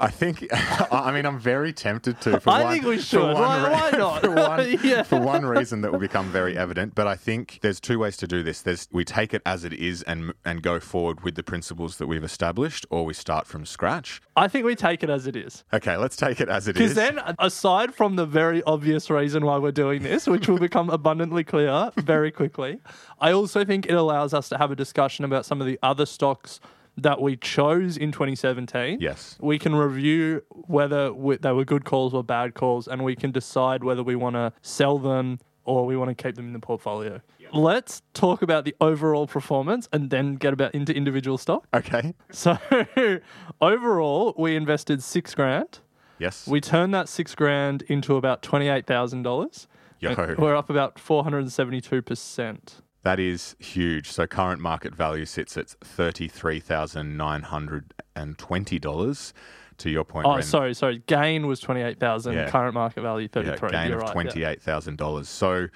I 0.00 0.10
think. 0.10 0.46
I 0.52 1.10
mean, 1.12 1.26
I'm 1.26 1.38
very 1.40 1.72
tempted 1.72 2.20
to. 2.22 2.38
For 2.40 2.50
I 2.50 2.62
one, 2.64 2.72
think 2.72 2.84
we 2.86 2.96
for 2.98 3.02
should. 3.02 3.22
one 3.22 3.34
Why- 3.34 3.90
why 3.90 3.98
not? 3.98 4.20
For 4.22 4.30
one, 4.30 4.78
Yeah. 4.84 5.02
for 5.02 5.20
one 5.20 5.44
reason 5.44 5.80
that 5.80 5.90
will 5.92 5.98
become 5.98 6.30
very 6.30 6.56
evident. 6.56 6.94
But 6.94 7.06
I 7.08 7.16
think 7.16 7.58
there's 7.62 7.80
two 7.80 7.98
ways 7.98 8.16
to 8.18 8.26
do 8.28 8.42
this. 8.42 8.62
There's 8.62 8.88
we 8.92 9.04
take 9.04 9.34
it 9.34 9.42
as 9.44 9.64
it 9.64 9.72
is 9.72 10.02
and 10.04 10.32
and 10.44 10.62
go 10.62 10.78
forward 10.80 11.22
with 11.24 11.34
the 11.34 11.42
principles 11.42 11.96
that 11.98 12.06
we've 12.06 12.22
established, 12.24 12.86
or 12.90 13.04
we 13.04 13.14
start 13.14 13.46
from 13.46 13.66
scratch. 13.66 14.20
I 14.36 14.46
think 14.46 14.64
we 14.64 14.76
take 14.76 15.02
it 15.02 15.10
as 15.10 15.26
it 15.26 15.34
is. 15.34 15.64
Okay, 15.72 15.96
let's 15.96 16.16
take 16.16 16.40
it 16.40 16.48
as 16.48 16.68
it 16.68 16.76
is. 16.76 16.94
Because 16.94 16.94
then, 16.94 17.20
aside 17.38 17.92
from 17.94 18.16
the 18.16 18.26
very 18.26 18.62
obvious 18.64 19.10
reason 19.10 19.44
why 19.44 19.58
we're 19.58 19.72
doing 19.72 20.02
this, 20.02 20.26
which 20.28 20.46
will 20.48 20.58
become 20.58 20.90
abundantly 20.90 21.42
clear 21.42 21.90
very 21.96 22.30
quickly, 22.30 22.78
I 23.20 23.32
also 23.32 23.64
think 23.64 23.86
it 23.86 23.94
allows 23.94 24.32
us 24.32 24.48
to 24.50 24.58
have 24.58 24.70
a 24.70 24.76
discussion 24.76 25.24
about 25.24 25.44
some 25.44 25.60
of 25.60 25.66
the 25.66 25.78
other 25.82 26.06
stocks 26.06 26.60
that 27.02 27.20
we 27.20 27.36
chose 27.36 27.96
in 27.96 28.12
2017. 28.12 28.98
Yes. 29.00 29.36
We 29.40 29.58
can 29.58 29.74
review 29.74 30.42
whether 30.50 31.12
we, 31.12 31.36
they 31.36 31.52
were 31.52 31.64
good 31.64 31.84
calls 31.84 32.12
or 32.14 32.24
bad 32.24 32.54
calls, 32.54 32.88
and 32.88 33.04
we 33.04 33.16
can 33.16 33.30
decide 33.30 33.84
whether 33.84 34.02
we 34.02 34.16
want 34.16 34.34
to 34.34 34.52
sell 34.62 34.98
them 34.98 35.38
or 35.64 35.84
we 35.86 35.96
want 35.96 36.16
to 36.16 36.22
keep 36.22 36.34
them 36.34 36.46
in 36.46 36.52
the 36.52 36.58
portfolio. 36.58 37.20
Let's 37.52 38.02
talk 38.12 38.42
about 38.42 38.66
the 38.66 38.74
overall 38.80 39.26
performance 39.26 39.88
and 39.92 40.10
then 40.10 40.34
get 40.34 40.52
about 40.52 40.74
into 40.74 40.94
individual 40.94 41.38
stock. 41.38 41.66
okay. 41.72 42.14
So, 42.30 42.58
overall, 43.60 44.34
we 44.36 44.54
invested 44.54 45.02
six 45.02 45.34
grand. 45.34 45.78
Yes. 46.18 46.46
We 46.46 46.60
turned 46.60 46.92
that 46.94 47.08
six 47.08 47.34
grand 47.34 47.82
into 47.82 48.16
about 48.16 48.42
twenty-eight 48.42 48.86
thousand 48.86 49.22
dollars. 49.22 49.66
Yo. 50.00 50.14
We're 50.38 50.56
up 50.56 50.68
about 50.68 50.98
four 50.98 51.22
hundred 51.24 51.38
and 51.40 51.52
seventy-two 51.52 52.02
percent. 52.02 52.82
That 53.02 53.20
is 53.20 53.56
huge. 53.58 54.10
So 54.10 54.26
current 54.26 54.60
market 54.60 54.94
value 54.94 55.24
sits 55.24 55.56
at 55.56 55.68
thirty-three 55.70 56.60
thousand 56.60 57.16
nine 57.16 57.42
hundred 57.42 57.94
and 58.16 58.36
twenty 58.38 58.78
dollars. 58.78 59.32
To 59.78 59.90
your 59.90 60.02
point, 60.02 60.26
Oh, 60.26 60.34
Ren. 60.34 60.42
sorry, 60.42 60.74
sorry. 60.74 61.02
Gain 61.06 61.46
was 61.46 61.60
twenty-eight 61.60 62.00
thousand. 62.00 62.34
Yeah. 62.34 62.50
Current 62.50 62.74
market 62.74 63.00
value 63.02 63.28
Yeah, 63.32 63.42
thirty-three. 63.42 63.70
gain 63.70 63.88
You're 63.90 63.98
of 63.98 64.02
right, 64.02 64.12
twenty 64.12 64.40
yeah. 64.40 64.50
eight 64.50 64.60
thousand 64.60 64.98
dollars. 64.98 65.28
So, 65.28 65.68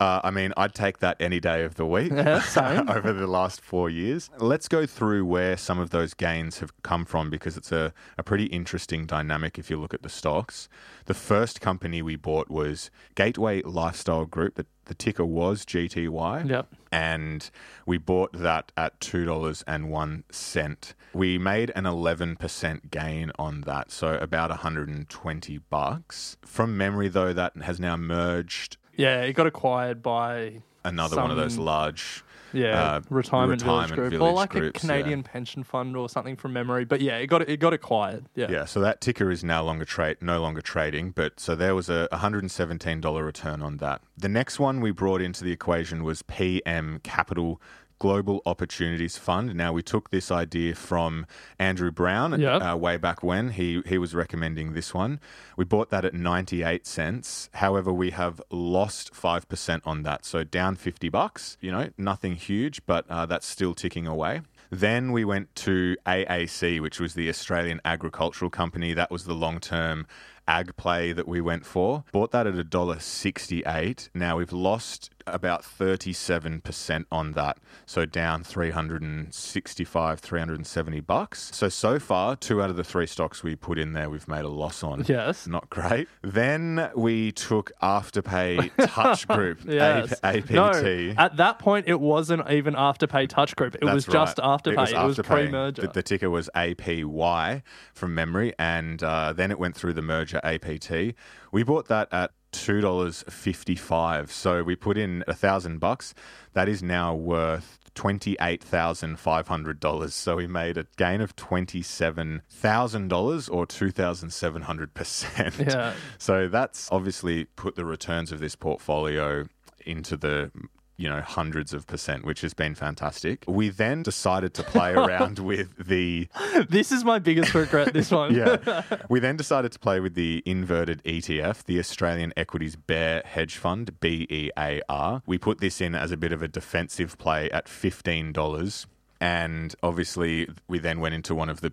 uh, 0.00 0.20
I 0.24 0.30
mean, 0.30 0.52
I'd 0.56 0.74
take 0.74 0.98
that 0.98 1.16
any 1.20 1.40
day 1.40 1.64
of 1.64 1.74
the 1.76 1.86
week 1.86 2.12
over 2.12 3.12
the 3.12 3.26
last 3.26 3.60
four 3.60 3.88
years. 3.90 4.30
Let's 4.38 4.68
go 4.68 4.86
through 4.86 5.24
where 5.26 5.56
some 5.56 5.78
of 5.78 5.90
those 5.90 6.14
gains 6.14 6.58
have 6.60 6.72
come 6.82 7.04
from 7.04 7.30
because 7.30 7.56
it's 7.56 7.72
a, 7.72 7.92
a 8.18 8.22
pretty 8.22 8.44
interesting 8.46 9.06
dynamic 9.06 9.58
if 9.58 9.70
you 9.70 9.78
look 9.80 9.94
at 9.94 10.02
the 10.02 10.08
stocks. 10.08 10.68
The 11.06 11.14
first 11.14 11.60
company 11.60 12.02
we 12.02 12.16
bought 12.16 12.50
was 12.50 12.90
Gateway 13.14 13.62
Lifestyle 13.62 14.24
Group. 14.26 14.54
The, 14.54 14.66
the 14.86 14.94
ticker 14.94 15.24
was 15.24 15.64
GTY 15.64 16.48
Yep. 16.48 16.68
and 16.92 17.50
we 17.86 17.98
bought 17.98 18.32
that 18.32 18.70
at 18.76 19.00
two 19.00 19.24
dollars 19.24 19.64
and 19.66 19.90
one 19.90 20.24
cent. 20.30 20.94
We 21.12 21.38
made 21.38 21.72
an 21.74 21.86
eleven 21.86 22.36
percent 22.36 22.90
gain 22.90 23.32
on 23.38 23.62
that, 23.62 23.90
so 23.90 24.14
about 24.14 24.50
hundred 24.50 24.88
and 24.88 25.08
twenty 25.08 25.58
bucks. 25.58 26.36
From 26.44 26.76
memory, 26.76 27.08
though, 27.08 27.32
that 27.32 27.56
has 27.62 27.80
now 27.80 27.96
merged 27.96 28.76
Yeah, 28.96 29.22
it 29.22 29.32
got 29.34 29.46
acquired 29.46 30.02
by 30.02 30.62
another 30.84 31.16
one 31.16 31.30
of 31.30 31.36
those 31.36 31.54
Some- 31.54 31.64
large. 31.64 32.22
yeah 32.52 32.80
uh, 32.80 33.00
retirement, 33.10 33.60
village 33.60 33.90
retirement 33.90 34.10
group 34.10 34.22
or 34.22 34.32
like 34.32 34.50
groups, 34.50 34.82
a 34.82 34.86
yeah. 34.86 34.92
Canadian 34.94 35.22
pension 35.24 35.62
fund 35.64 35.96
or 35.96 36.08
something 36.08 36.36
from 36.36 36.52
memory. 36.52 36.84
But 36.84 37.00
yeah, 37.00 37.16
it 37.16 37.26
got 37.26 37.48
it 37.48 37.58
got 37.58 37.72
acquired. 37.72 38.26
Yeah. 38.34 38.46
Yeah, 38.50 38.64
so 38.64 38.80
that 38.80 39.00
ticker 39.00 39.30
is 39.30 39.42
now 39.44 39.62
longer 39.62 39.84
trade, 39.84 40.18
no 40.20 40.40
longer 40.40 40.60
trading, 40.62 41.10
but 41.10 41.40
so 41.40 41.54
there 41.54 41.74
was 41.74 41.88
a 41.90 42.08
$117 42.12 43.24
return 43.24 43.62
on 43.62 43.78
that. 43.78 44.02
The 44.16 44.28
next 44.28 44.58
one 44.58 44.80
we 44.80 44.90
brought 44.92 45.20
into 45.20 45.44
the 45.44 45.52
equation 45.52 46.04
was 46.04 46.22
PM 46.22 47.00
Capital 47.02 47.60
Global 47.98 48.42
Opportunities 48.46 49.16
Fund. 49.16 49.54
Now 49.54 49.72
we 49.72 49.82
took 49.82 50.10
this 50.10 50.30
idea 50.30 50.74
from 50.74 51.26
Andrew 51.58 51.90
Brown 51.90 52.38
Yep. 52.40 52.62
uh, 52.62 52.76
way 52.76 52.96
back 52.96 53.22
when 53.22 53.50
he 53.50 53.82
he 53.86 53.98
was 53.98 54.14
recommending 54.14 54.72
this 54.74 54.92
one. 54.94 55.20
We 55.56 55.64
bought 55.64 55.90
that 55.90 56.04
at 56.04 56.14
98 56.14 56.86
cents. 56.86 57.48
However, 57.54 57.92
we 57.92 58.10
have 58.10 58.40
lost 58.50 59.12
5% 59.14 59.80
on 59.84 60.02
that, 60.02 60.24
so 60.24 60.44
down 60.44 60.76
50 60.76 61.08
bucks. 61.08 61.56
You 61.60 61.72
know, 61.72 61.90
nothing 61.96 62.36
huge, 62.36 62.84
but 62.86 63.06
uh, 63.08 63.26
that's 63.26 63.46
still 63.46 63.74
ticking 63.74 64.06
away. 64.06 64.42
Then 64.70 65.12
we 65.12 65.24
went 65.24 65.54
to 65.56 65.96
AAC, 66.06 66.80
which 66.80 66.98
was 66.98 67.14
the 67.14 67.28
Australian 67.28 67.80
Agricultural 67.84 68.50
Company. 68.50 68.94
That 68.94 69.10
was 69.10 69.24
the 69.24 69.34
long 69.34 69.60
term 69.60 70.06
ag 70.48 70.76
play 70.76 71.12
that 71.12 71.26
we 71.26 71.40
went 71.40 71.64
for. 71.66 72.04
Bought 72.12 72.30
that 72.32 72.46
at 72.46 72.54
$1.68. 72.54 74.08
Now 74.14 74.36
we've 74.38 74.52
lost 74.52 75.10
about 75.26 75.62
37% 75.62 77.04
on 77.10 77.32
that. 77.32 77.58
So 77.86 78.04
down 78.06 78.42
365, 78.44 80.20
370 80.20 81.00
bucks. 81.00 81.50
So 81.54 81.68
so 81.68 81.98
far, 81.98 82.36
two 82.36 82.62
out 82.62 82.70
of 82.70 82.76
the 82.76 82.84
three 82.84 83.06
stocks 83.06 83.42
we 83.42 83.56
put 83.56 83.78
in 83.78 83.92
there, 83.92 84.08
we've 84.10 84.28
made 84.28 84.44
a 84.44 84.48
loss 84.48 84.82
on. 84.82 85.04
Yes. 85.08 85.46
Not 85.46 85.68
great. 85.70 86.08
Then 86.22 86.90
we 86.94 87.32
took 87.32 87.72
Afterpay 87.82 88.70
Touch 88.88 89.26
Group, 89.28 89.60
Yes. 89.66 90.12
A- 90.22 90.38
APT. 90.38 90.50
No, 90.50 90.70
at 91.18 91.36
that 91.36 91.58
point, 91.58 91.86
it 91.88 92.00
wasn't 92.00 92.48
even 92.50 92.74
Afterpay 92.74 93.28
Touch 93.28 93.56
Group. 93.56 93.74
It 93.76 93.84
was 93.84 94.06
That's 94.06 94.12
just 94.12 94.38
right. 94.38 94.46
Afterpay. 94.62 94.72
It 94.72 94.76
was, 95.06 95.18
Afterpay. 95.18 95.24
pre-merger. 95.24 95.82
The, 95.82 95.88
the 95.88 96.02
ticker 96.02 96.30
was 96.30 96.48
APY 96.54 97.62
from 97.94 98.14
memory, 98.14 98.52
and 98.58 99.02
uh, 99.02 99.32
then 99.32 99.50
it 99.50 99.58
went 99.58 99.74
through 99.76 99.94
the 99.94 100.02
merger 100.02 100.40
APT. 100.44 101.14
We 101.52 101.62
bought 101.62 101.88
that 101.88 102.08
at 102.12 102.32
two 102.52 102.80
dollars 102.80 103.24
fifty-five. 103.28 104.32
So 104.32 104.62
we 104.62 104.76
put 104.76 104.96
in 104.98 105.24
a 105.26 105.34
thousand 105.34 105.78
bucks. 105.78 106.14
That 106.52 106.68
is 106.68 106.82
now 106.82 107.14
worth. 107.14 107.78
$28,500. 107.96 110.12
So 110.12 110.36
we 110.36 110.46
made 110.46 110.76
a 110.76 110.86
gain 110.98 111.22
of 111.22 111.34
$27,000 111.34 113.50
or 113.50 113.66
2,700%. 113.66 115.66
Yeah. 115.66 115.94
So 116.18 116.48
that's 116.48 116.92
obviously 116.92 117.46
put 117.56 117.74
the 117.74 117.86
returns 117.86 118.32
of 118.32 118.40
this 118.40 118.54
portfolio 118.54 119.46
into 119.86 120.18
the 120.18 120.50
you 120.96 121.08
know 121.08 121.20
hundreds 121.20 121.72
of 121.72 121.86
percent 121.86 122.24
which 122.24 122.40
has 122.40 122.54
been 122.54 122.74
fantastic 122.74 123.44
we 123.46 123.68
then 123.68 124.02
decided 124.02 124.54
to 124.54 124.62
play 124.62 124.92
around 124.94 125.38
with 125.38 125.86
the 125.86 126.28
this 126.68 126.90
is 126.90 127.04
my 127.04 127.18
biggest 127.18 127.54
regret. 127.54 127.92
This 127.92 128.10
one. 128.10 128.34
yeah 128.34 128.82
we 129.08 129.20
then 129.20 129.36
decided 129.36 129.72
to 129.72 129.78
play 129.78 130.00
with 130.00 130.14
the 130.14 130.42
inverted 130.46 131.02
etf 131.04 131.64
the 131.64 131.78
australian 131.78 132.32
equities 132.36 132.76
bear 132.76 133.22
hedge 133.24 133.56
fund 133.56 133.98
bear 134.00 135.20
we 135.26 135.38
put 135.38 135.60
this 135.60 135.80
in 135.80 135.94
as 135.94 136.12
a 136.12 136.16
bit 136.16 136.32
of 136.32 136.42
a 136.42 136.48
defensive 136.48 137.18
play 137.18 137.50
at 137.50 137.66
$15 137.66 138.86
and 139.20 139.74
obviously 139.82 140.48
we 140.68 140.78
then 140.78 141.00
went 141.00 141.14
into 141.14 141.34
one 141.34 141.48
of 141.48 141.60
the 141.60 141.72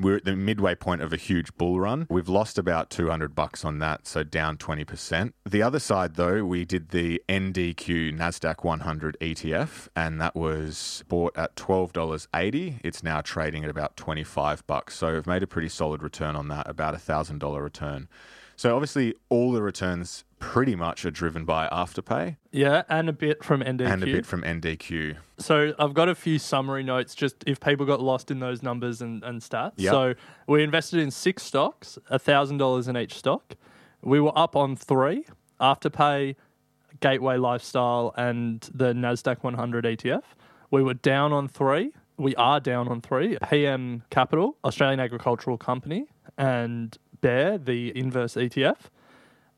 we're 0.00 0.16
at 0.16 0.24
the 0.24 0.36
midway 0.36 0.74
point 0.74 1.02
of 1.02 1.12
a 1.12 1.16
huge 1.16 1.54
bull 1.56 1.80
run. 1.80 2.06
We've 2.10 2.28
lost 2.28 2.58
about 2.58 2.90
200 2.90 3.34
bucks 3.34 3.64
on 3.64 3.78
that, 3.78 4.06
so 4.06 4.22
down 4.22 4.56
20%. 4.56 5.32
The 5.44 5.62
other 5.62 5.78
side 5.78 6.14
though, 6.14 6.44
we 6.44 6.64
did 6.64 6.90
the 6.90 7.22
NDQ 7.28 8.16
Nasdaq 8.16 8.64
100 8.64 9.16
ETF 9.20 9.88
and 9.94 10.20
that 10.20 10.34
was 10.34 11.04
bought 11.08 11.36
at 11.36 11.54
$12.80. 11.56 12.80
It's 12.82 13.02
now 13.02 13.20
trading 13.20 13.64
at 13.64 13.70
about 13.70 13.96
25 13.96 14.66
bucks. 14.66 14.96
So 14.96 15.14
we've 15.14 15.26
made 15.26 15.42
a 15.42 15.46
pretty 15.46 15.68
solid 15.68 16.02
return 16.02 16.36
on 16.36 16.48
that, 16.48 16.68
about 16.68 16.94
a 16.94 16.98
$1000 16.98 17.62
return. 17.62 18.08
So 18.56 18.74
obviously 18.74 19.14
all 19.28 19.52
the 19.52 19.62
returns 19.62 20.24
pretty 20.44 20.76
much 20.76 21.04
are 21.04 21.10
driven 21.10 21.44
by 21.44 21.68
Afterpay 21.68 22.36
Yeah, 22.52 22.82
and 22.88 23.08
a 23.08 23.12
bit 23.12 23.42
from 23.42 23.60
NDQ. 23.62 23.86
and 23.92 24.02
a 24.02 24.06
bit 24.06 24.26
from 24.26 24.42
NDQ. 24.42 25.16
So 25.38 25.72
I've 25.78 25.94
got 25.94 26.08
a 26.08 26.14
few 26.14 26.38
summary 26.38 26.82
notes 26.82 27.14
just 27.14 27.42
if 27.46 27.58
people 27.60 27.86
got 27.86 28.00
lost 28.00 28.30
in 28.30 28.38
those 28.40 28.62
numbers 28.62 29.00
and, 29.02 29.24
and 29.24 29.40
stats. 29.40 29.72
Yep. 29.76 29.90
So 29.90 30.14
we 30.46 30.62
invested 30.62 31.00
in 31.00 31.10
six 31.10 31.42
stocks, 31.42 31.98
thousand 32.10 32.58
dollars 32.58 32.86
in 32.88 32.96
each 32.96 33.14
stock. 33.14 33.54
We 34.02 34.20
were 34.20 34.36
up 34.38 34.54
on 34.54 34.76
three: 34.76 35.24
Afterpay, 35.60 36.36
Gateway 37.00 37.36
Lifestyle, 37.36 38.12
and 38.16 38.68
the 38.72 38.92
Nasdaq 38.92 39.42
100 39.42 39.84
ETF. 39.84 40.22
We 40.70 40.82
were 40.82 40.94
down 40.94 41.32
on 41.32 41.48
three. 41.48 41.92
We 42.16 42.36
are 42.36 42.60
down 42.60 42.86
on 42.88 43.00
three: 43.00 43.38
PM 43.50 44.02
Capital, 44.10 44.56
Australian 44.64 45.00
Agricultural 45.00 45.58
Company, 45.58 46.06
and 46.38 46.96
Bear, 47.20 47.56
the 47.58 47.96
inverse 47.98 48.34
ETF. 48.34 48.76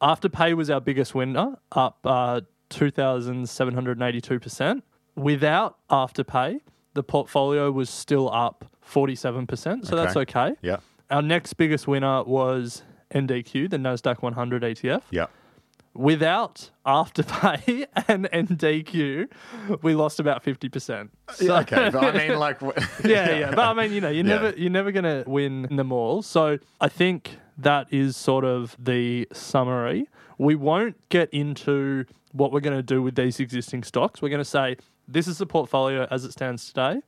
Afterpay 0.03 0.55
was 0.55 0.69
our 0.71 0.81
biggest 0.81 1.15
winner, 1.15 1.57
up 1.73 1.99
uh, 2.05 2.41
2,782%. 2.71 4.83
Without 5.15 5.79
Afterpay, 5.91 6.61
the 6.95 7.03
portfolio 7.03 7.71
was 7.71 7.89
still 7.89 8.31
up 8.33 8.65
47%, 8.91 9.87
so 9.87 9.97
that's 9.97 10.17
okay. 10.17 10.53
Yeah. 10.63 10.77
Our 11.11 11.23
next 11.23 11.55
biggest 11.55 11.87
winner 11.89 12.23
was 12.25 12.83
NDQ, 13.15 13.71
the 13.71 13.77
NASDAQ 13.79 14.21
100 14.23 14.63
ETF. 14.63 15.03
Yeah. 15.11 15.27
without 15.95 16.69
Afterpay 16.87 17.87
and 18.09 18.29
NDQ, 18.31 19.29
we 19.83 19.95
lost 19.95 20.21
about 20.21 20.45
50%. 20.45 21.09
So- 21.33 21.57
okay, 21.59 21.89
but 21.91 22.15
I 22.15 22.29
mean, 22.29 22.39
like, 22.39 22.61
yeah, 23.05 23.39
yeah. 23.39 23.51
But 23.55 23.61
I 23.61 23.73
mean, 23.73 23.93
you 23.93 24.01
know, 24.03 24.11
you're 24.11 24.27
Yeah. 24.27 24.35
never 24.35 24.51
you're 24.59 24.71
never 24.71 24.93
gonna 24.93 25.25
win 25.27 25.63
them 25.75 25.93
all. 25.93 26.21
So 26.23 26.59
I 26.83 26.89
think 26.89 27.39
that 27.59 27.87
is 27.91 28.17
sort 28.17 28.45
of 28.45 28.77
the 28.79 29.29
summary. 29.33 30.09
We 30.39 30.55
won't 30.55 30.97
get 31.09 31.31
into 31.33 32.05
what 32.33 32.53
we're 32.53 32.61
going 32.61 32.77
to 32.77 32.83
do 32.83 33.03
with 33.03 33.15
these 33.15 33.41
existing 33.41 33.83
stocks. 33.83 34.21
We're 34.21 34.29
going 34.29 34.39
to 34.39 34.45
say 34.45 34.77
this 35.09 35.27
is 35.27 35.39
the 35.39 35.47
portfolio 35.47 36.07
as 36.11 36.25
it 36.25 36.33
stands 36.33 36.67
today. 36.67 37.01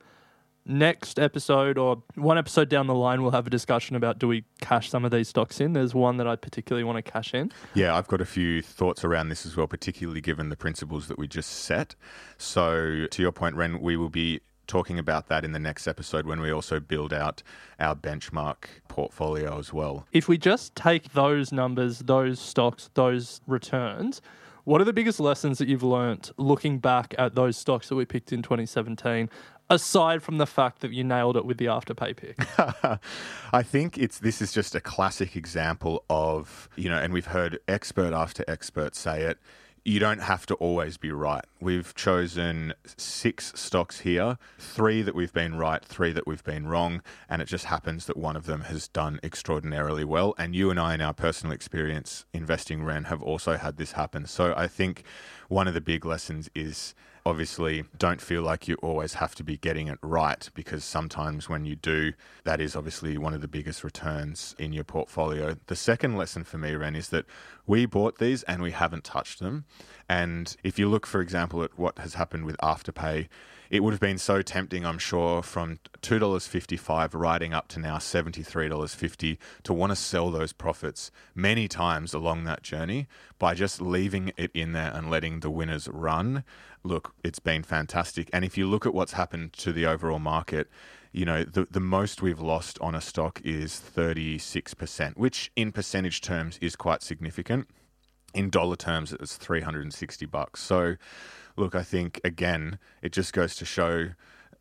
Next 0.65 1.19
episode 1.19 1.79
or 1.79 2.03
one 2.15 2.37
episode 2.37 2.69
down 2.69 2.89
the 2.89 2.95
line, 2.95 3.23
we'll 3.23 3.31
have 3.33 3.47
a 3.47 3.51
discussion 3.51 3.97
about 3.97 4.19
do 4.19 4.29
we 4.29 4.45
cash 4.61 4.91
some 4.91 5.03
of 5.03 5.11
these 5.11 5.29
stocks 5.29 5.61
in. 5.61 5.73
There's 5.73 5.95
one 5.95 6.19
that 6.19 6.27
I 6.27 6.37
particularly 6.37 6.85
want 6.85 7.03
to 7.03 7.11
cash 7.11 7.33
in. 7.33 7.51
Yeah, 7.73 7.97
I've 7.97 8.07
got 8.07 8.21
a 8.21 8.27
few 8.27 8.61
thoughts 8.61 9.03
around 9.03 9.31
this 9.31 9.47
as 9.47 9.57
well, 9.57 9.67
particularly 9.67 10.21
given 10.21 10.51
the 10.51 10.57
principles 10.57 11.09
that 11.09 11.19
we 11.19 11.27
just 11.27 11.51
set. 11.51 11.95
So, 12.37 13.07
to 13.11 13.23
your 13.23 13.33
point, 13.33 13.57
Ren, 13.57 13.81
we 13.81 13.97
will 13.97 14.11
be 14.11 14.41
talking 14.69 14.99
about 14.99 15.29
that 15.29 15.45
in 15.45 15.53
the 15.53 15.59
next 15.59 15.89
episode 15.89 16.27
when 16.27 16.41
we 16.41 16.53
also 16.53 16.79
build 16.79 17.13
out 17.13 17.43
our 17.81 17.97
benchmark 17.97 18.67
portfolio 18.87 19.59
as 19.59 19.73
well. 19.73 20.07
if 20.13 20.29
we 20.29 20.39
just 20.39 20.75
take 20.77 21.13
those 21.13 21.51
numbers, 21.51 22.01
those 22.01 22.39
stocks, 22.39 22.91
those 22.95 23.41
returns, 23.47 24.23
what 24.69 24.83
are 24.83 24.85
the 24.85 24.93
biggest 24.93 25.19
lessons 25.19 25.57
that 25.59 25.67
you've 25.67 25.83
learnt 25.83 26.31
looking 26.37 26.79
back 26.79 27.15
at 27.17 27.35
those 27.35 27.57
stocks 27.57 27.89
that 27.89 27.95
we 27.95 28.05
picked 28.05 28.35
in 28.35 28.43
2017, 28.43 29.31
aside 29.71 30.23
from 30.23 30.37
the 30.37 30.47
fact 30.47 30.81
that 30.81 30.93
you 30.93 31.03
nailed 31.03 31.39
it 31.39 31.47
with 31.47 31.57
the 31.57 31.65
afterpay 31.65 32.15
pick? 32.15 32.37
I 33.53 33.63
think 33.63 33.97
it's 33.97 34.19
this 34.19 34.43
is 34.43 34.53
just 34.53 34.75
a 34.75 34.81
classic 34.81 35.37
example 35.37 36.05
of, 36.11 36.69
you 36.77 36.91
know, 36.91 36.99
and 36.99 37.15
we've 37.15 37.29
heard 37.29 37.59
expert 37.67 38.13
after 38.13 38.45
expert 38.47 38.95
say 38.95 39.23
it. 39.23 39.39
You 39.85 39.99
don't 39.99 40.21
have 40.21 40.45
to 40.47 40.55
always 40.57 40.97
be 40.97 41.11
right. 41.11 41.45
We've 41.61 41.95
chosen 41.95 42.75
six 42.97 43.53
stocks 43.55 44.01
here, 44.01 44.39
three 44.59 45.03
that 45.03 45.15
we've 45.15 45.33
been 45.33 45.55
right, 45.57 45.85
three 45.85 46.13
that 46.13 46.27
we've 46.27 46.45
been 46.45 46.67
wrong, 46.67 47.03
and 47.29 47.41
it 47.41 47.47
just 47.47 47.67
happens 47.67 48.07
that 48.07 48.17
one 48.17 48.37
of 48.37 48.47
them 48.47 48.63
has 48.63 48.89
done 48.89 49.19
extraordinarily 49.23 50.05
well. 50.05 50.35
And 50.37 50.55
you 50.55 50.71
and 50.71 50.79
I, 50.79 50.95
in 50.95 51.01
our 51.01 51.15
personal 51.15 51.55
experience 51.55 52.27
investing, 52.33 52.85
Ren, 52.85 53.05
have 53.05 53.23
also 53.23 53.57
had 53.57 53.77
this 53.77 53.93
happen. 53.93 54.27
So 54.27 54.53
I 54.57 54.67
think 54.67 55.05
one 55.49 55.69
of 55.69 55.75
the 55.75 55.81
big 55.81 56.05
lessons 56.05 56.51
is 56.55 56.95
obviously 57.29 57.85
don't 57.99 58.23
feel 58.23 58.41
like 58.41 58.67
you 58.67 58.75
always 58.77 59.15
have 59.15 59.35
to 59.35 59.45
be 59.45 59.59
getting 59.59 59.87
it 59.87 59.99
right 60.01 60.49
because 60.55 60.83
sometimes 60.83 61.47
when 61.47 61.67
you 61.67 61.77
do, 61.77 62.15
that 62.45 62.59
is 62.59 62.75
obviously 62.75 63.19
one 63.19 63.35
of 63.35 63.43
the 63.43 63.49
biggest 63.49 63.85
returns 63.85 64.57
in 64.59 64.73
your 64.73 64.83
portfolio. 64.83 65.55
The 65.67 65.77
second 65.77 66.17
lesson 66.17 66.43
for 66.43 66.57
me, 66.57 66.75
Ren, 66.75 66.97
is 66.97 67.11
that 67.11 67.27
we 67.67 67.85
bought 67.85 68.17
these 68.19 68.45
and 68.45 68.63
we 68.63 68.71
haven't 68.71 69.05
touched 69.05 69.41
them. 69.41 69.67
And 70.09 70.57
if 70.65 70.79
you 70.79 70.89
look, 70.89 71.07
for 71.07 71.21
example, 71.21 71.63
at 71.63 71.79
what 71.79 71.99
has 71.99 72.15
happened 72.15 72.47
with 72.47 72.57
Afterpay, 72.63 73.29
it 73.71 73.81
would 73.81 73.93
have 73.93 74.01
been 74.01 74.19
so 74.19 74.43
tempting, 74.43 74.87
I'm 74.87 74.99
sure, 74.99 75.43
from 75.43 75.79
$2.55 76.03 77.11
riding 77.15 77.53
up 77.53 77.69
to 77.69 77.81
now 77.81 77.99
$73.50 77.99 79.39
to 79.65 79.73
want 79.73 79.91
to 79.91 79.97
sell 79.97 80.31
those 80.31 80.53
profits 80.53 81.11
many 81.35 81.69
times 81.69 82.15
along 82.15 82.45
that 82.45 82.63
journey 82.63 83.07
by 83.39 83.55
just 83.55 83.81
leaving 83.81 84.33
it 84.37 84.51
in 84.55 84.73
there 84.73 84.91
and 84.95 85.11
letting 85.11 85.41
the 85.41 85.51
winners 85.51 85.89
run. 85.89 86.45
Look, 86.83 87.15
it's 87.23 87.41
been 87.41 87.63
fantastic. 87.63 88.31
And 88.33 88.45
if 88.45 88.57
you 88.57 88.67
look 88.67 88.87
at 88.87 88.95
what's 88.95 89.13
happened 89.13 89.53
to 89.55 89.73
the 89.73 89.87
overall 89.87 90.19
market, 90.19 90.69
you 91.13 91.25
know, 91.25 91.45
the, 91.45 91.67
the 91.71 91.81
most 91.81 92.23
we've 92.23 92.41
lost 92.41 92.79
on 92.81 92.95
a 92.95 93.01
stock 93.01 93.41
is 93.45 93.81
36%, 93.81 95.17
which 95.17 95.51
in 95.57 95.73
percentage 95.73 96.21
terms 96.21 96.59
is 96.63 96.77
quite 96.77 97.03
significant 97.03 97.69
in 98.35 98.51
dollar 98.51 98.77
terms 98.77 99.13
it's 99.13 99.37
360 99.37 100.27
bucks 100.27 100.61
so 100.61 100.97
look 101.59 101.75
i 101.75 101.83
think 101.83 102.21
again 102.25 102.79
it 103.03 103.13
just 103.13 103.33
goes 103.33 103.55
to 103.57 103.65
show 103.65 104.11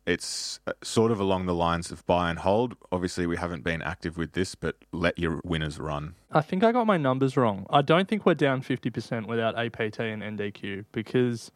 it's 0.06 0.58
uh, 0.66 0.72
sort 0.82 1.10
of 1.12 1.20
along 1.20 1.44
the 1.44 1.54
lines 1.54 1.90
of 1.90 2.04
buy 2.06 2.30
and 2.30 2.38
hold 2.38 2.74
obviously 2.90 3.26
we 3.26 3.36
haven't 3.36 3.62
been 3.62 3.82
active 3.82 4.16
with 4.16 4.32
this 4.32 4.54
but 4.54 4.76
let 4.92 5.18
your 5.18 5.40
winners 5.44 5.78
run 5.78 6.14
I 6.30 6.42
think 6.42 6.62
I 6.62 6.72
got 6.72 6.86
my 6.86 6.98
numbers 6.98 7.36
wrong. 7.38 7.64
I 7.70 7.80
don't 7.80 8.06
think 8.06 8.26
we're 8.26 8.34
down 8.34 8.60
50% 8.60 9.26
without 9.26 9.58
APT 9.58 10.00
and 10.00 10.22
NDQ 10.22 10.84
because 10.92 11.50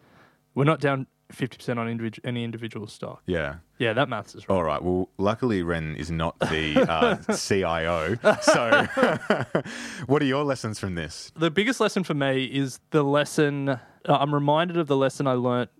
we're 0.54 0.64
not 0.64 0.80
down 0.80 1.06
50% 1.32 1.78
on 1.78 1.86
individ- 1.86 2.20
any 2.24 2.44
individual 2.44 2.86
stock. 2.86 3.22
yeah 3.26 3.56
Yeah, 3.78 3.92
that 3.94 4.08
maths 4.08 4.34
is 4.34 4.48
right. 4.48 4.54
all 4.54 4.62
right 4.64 4.82
well 4.82 5.08
luckily 5.18 5.62
ren 5.62 5.96
is 5.96 6.10
not 6.10 6.38
the 6.40 6.86
uh, 6.88 7.16
cio 7.34 8.16
so 8.42 8.86
what 10.06 10.22
are 10.22 10.26
your 10.26 10.44
lessons 10.44 10.78
from 10.78 10.94
this 10.94 11.32
the 11.36 11.50
biggest 11.50 11.80
lesson 11.80 12.04
for 12.04 12.14
me 12.14 12.44
is 12.44 12.80
the 12.90 13.02
lesson. 13.02 13.68
Uh, 13.70 13.78
I'm 14.08 14.34
reminded 14.34 14.76
of 14.76 14.86
the 14.88 14.96
lesson 14.96 15.26
I 15.26 15.32
learnt 15.34 15.70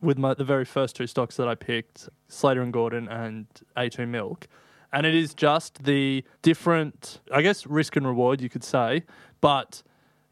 with 0.00 0.18
my, 0.18 0.34
the 0.34 0.44
very 0.44 0.64
first 0.64 0.96
two 0.96 1.06
stocks 1.06 1.36
that 1.36 1.46
I 1.48 1.54
picked, 1.54 2.08
Slater 2.28 2.62
and 2.62 2.72
Gordon 2.72 3.06
and 3.08 3.46
A2 3.76 4.08
Milk. 4.08 4.48
And 4.92 5.06
it 5.06 5.14
is 5.14 5.34
just 5.34 5.84
the 5.84 6.24
different, 6.42 7.20
I 7.32 7.42
guess, 7.42 7.66
risk 7.66 7.94
and 7.96 8.06
reward, 8.06 8.40
you 8.40 8.48
could 8.48 8.64
say, 8.64 9.04
but 9.40 9.82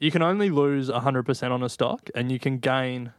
you 0.01 0.11
can 0.11 0.23
only 0.23 0.51
lose 0.51 0.89
100% 0.91 1.51
on 1.51 1.63
a 1.63 1.69
stock 1.69 2.09
and 2.15 2.33
you 2.33 2.39
can 2.41 2.59
gain 2.59 3.13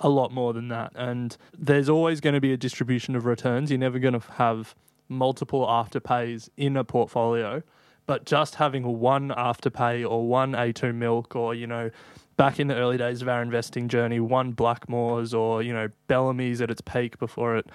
a 0.00 0.08
lot 0.08 0.32
more 0.32 0.52
than 0.52 0.68
that. 0.68 0.92
And 0.94 1.36
there's 1.56 1.88
always 1.88 2.20
going 2.20 2.34
to 2.34 2.40
be 2.40 2.52
a 2.52 2.56
distribution 2.56 3.14
of 3.14 3.24
returns. 3.24 3.70
You're 3.70 3.78
never 3.78 3.98
going 3.98 4.18
to 4.18 4.32
have 4.32 4.74
multiple 5.08 5.66
afterpays 5.66 6.48
in 6.56 6.76
a 6.76 6.84
portfolio, 6.84 7.62
but 8.06 8.24
just 8.24 8.56
having 8.56 8.98
one 8.98 9.28
afterpay 9.30 10.08
or 10.08 10.26
one 10.26 10.52
A2 10.52 10.94
milk 10.94 11.36
or, 11.36 11.54
you 11.54 11.66
know, 11.66 11.90
back 12.36 12.58
in 12.58 12.68
the 12.68 12.74
early 12.74 12.96
days 12.96 13.20
of 13.20 13.28
our 13.28 13.42
investing 13.42 13.88
journey, 13.88 14.20
one 14.20 14.54
Blackmores 14.54 15.38
or, 15.38 15.62
you 15.62 15.72
know, 15.72 15.88
Bellamy's 16.08 16.60
at 16.60 16.70
its 16.70 16.80
peak 16.80 17.18
before 17.18 17.56
it 17.56 17.66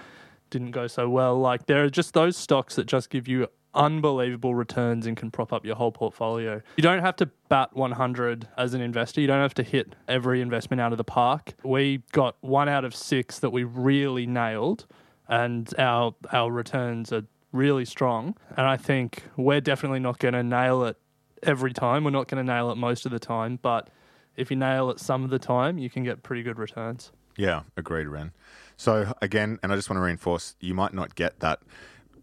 didn't 0.50 0.72
go 0.72 0.88
so 0.88 1.10
well. 1.10 1.40
Like 1.40 1.68
there 1.68 1.84
are 1.84 1.90
just 1.90 2.14
those 2.14 2.36
stocks 2.38 2.76
that 2.76 2.86
just 2.86 3.10
give 3.10 3.28
you 3.28 3.48
unbelievable 3.76 4.56
returns 4.56 5.06
and 5.06 5.16
can 5.16 5.30
prop 5.30 5.54
up 5.54 5.66
your 5.66 5.76
whole 5.76 5.92
portfolio. 5.92 6.62
You 6.78 6.84
don't 6.84 7.02
have 7.02 7.16
to 7.18 7.28
bat 7.50 7.76
100 7.76 8.48
as 8.58 8.74
an 8.74 8.82
investor. 8.82 9.22
You 9.22 9.28
don't 9.28 9.42
have 9.42 9.54
to 9.56 9.64
hit 9.64 9.96
every 10.08 10.42
investment 10.42 10.82
out 10.82 10.92
of 10.92 10.98
the 10.98 11.04
park. 11.04 11.54
We 11.64 12.02
got 12.12 12.38
one 12.42 12.70
out 12.70 12.86
of 12.86 12.96
six 12.96 13.40
that 13.40 13.52
we 13.52 13.64
really 13.64 14.26
nailed, 14.26 14.86
and 15.28 15.72
our 15.78 16.16
our 16.32 16.52
returns 16.52 17.12
are 17.12 17.24
really 17.52 17.86
strong. 17.86 18.36
And 18.58 18.68
I 18.68 18.78
think 18.78 19.24
we're 19.38 19.62
definitely 19.62 20.00
not 20.00 20.20
going 20.20 20.34
to 20.34 20.44
nail 20.44 20.84
it 20.84 20.98
every 21.44 21.74
time. 21.74 22.04
We're 22.04 22.12
not 22.12 22.28
going 22.28 22.46
to 22.46 22.54
nail 22.54 22.72
it 22.72 22.76
most 22.76 23.06
of 23.06 23.12
the 23.12 23.20
time, 23.20 23.60
but 23.62 23.90
if 24.36 24.52
you 24.52 24.58
nail 24.58 24.90
it 24.90 25.00
some 25.00 25.24
of 25.24 25.30
the 25.30 25.40
time, 25.40 25.78
you 25.78 25.90
can 25.90 26.04
get 26.04 26.24
pretty 26.24 26.44
good 26.44 26.60
returns. 26.60 27.12
Yeah, 27.38 27.62
agreed, 27.78 28.08
Ren. 28.08 28.32
So 28.78 29.14
again, 29.22 29.60
and 29.64 29.72
I 29.72 29.76
just 29.76 29.90
want 29.90 29.98
to 29.98 30.02
reinforce, 30.02 30.56
you 30.60 30.74
might 30.74 30.94
not 30.94 31.16
get 31.16 31.40
that 31.40 31.62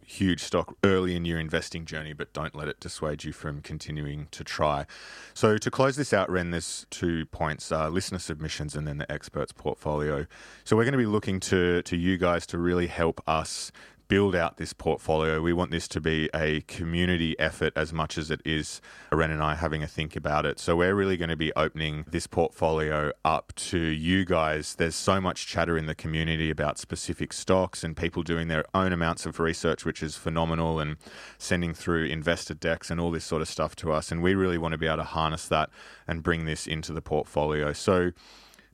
huge 0.07 0.43
stock 0.43 0.77
early 0.85 1.17
in 1.17 1.25
your 1.25 1.39
investing 1.39 1.85
journey, 1.85 2.13
but 2.13 2.33
don't 2.33 2.55
let 2.55 2.69
it 2.69 2.81
dissuade 2.81 3.25
you 3.25 3.33
from 3.33 3.61
continuing 3.61 4.29
to 4.31 4.45
try. 4.45 4.87
So 5.35 5.59
to 5.59 5.71
close 5.71 5.97
this 5.97 6.13
out, 6.13 6.31
Ren, 6.31 6.51
there's 6.51 6.87
two 6.91 7.27
points: 7.27 7.71
uh, 7.73 7.89
listener 7.89 8.19
submissions 8.19 8.75
and 8.75 8.87
then 8.87 8.99
the 8.99 9.11
experts 9.11 9.53
portfolio. 9.53 10.27
So 10.65 10.77
we're 10.77 10.85
going 10.85 10.93
to 10.93 10.99
be 10.99 11.07
looking 11.07 11.41
to 11.41 11.83
to 11.83 11.97
you 11.97 12.19
guys 12.19 12.47
to 12.49 12.59
really 12.59 12.87
help 12.87 13.21
us 13.27 13.73
build 14.13 14.37
out 14.37 14.59
this 14.59 14.75
portfolio. 14.75 15.41
We 15.41 15.55
want 15.55 15.71
this 15.71 15.89
to 15.89 15.99
be 15.99 16.29
a 16.35 16.61
community 16.69 17.35
effort 17.39 17.73
as 17.75 17.95
much 17.95 18.19
as 18.19 18.31
it 18.31 18.43
is 18.45 18.83
Ren 19.11 19.31
and 19.31 19.43
I 19.43 19.55
having 19.55 19.83
a 19.83 19.87
think 19.87 20.17
about 20.17 20.45
it. 20.45 20.59
So 20.59 20.77
we're 20.77 20.95
really 20.95 21.17
going 21.17 21.31
to 21.31 21.37
be 21.37 21.51
opening 21.57 22.05
this 22.07 22.27
portfolio 22.27 23.13
up 23.25 23.55
to 23.71 23.79
you 23.79 24.27
guys. 24.27 24.75
There's 24.75 24.97
so 24.97 25.19
much 25.19 25.47
chatter 25.47 25.79
in 25.79 25.87
the 25.87 25.95
community 25.95 26.51
about 26.51 26.77
specific 26.79 27.33
stocks 27.33 27.83
and 27.83 27.97
people 27.97 28.23
doing 28.23 28.49
their 28.49 28.67
own 28.75 28.93
amounts 28.93 29.25
of 29.25 29.41
research, 29.41 29.87
which 29.87 30.03
is 30.03 30.15
phenomenal, 30.15 30.79
and 30.79 30.99
sending 31.39 31.73
through 31.73 32.05
investor 32.05 32.53
decks 32.53 32.91
and 32.91 33.01
all 33.01 33.13
this 33.13 33.25
sort 33.25 33.41
of 33.41 33.49
stuff 33.49 33.75
to 33.77 33.93
us. 33.93 34.13
And 34.13 34.23
we 34.23 34.35
really 34.35 34.59
want 34.59 34.73
to 34.73 34.79
be 34.79 34.89
able 34.89 34.99
to 34.99 35.05
harness 35.05 35.49
that 35.49 35.71
and 36.07 36.23
bring 36.23 36.45
this 36.45 36.67
into 36.67 36.93
the 36.93 37.01
portfolio. 37.01 37.73
So 37.73 38.13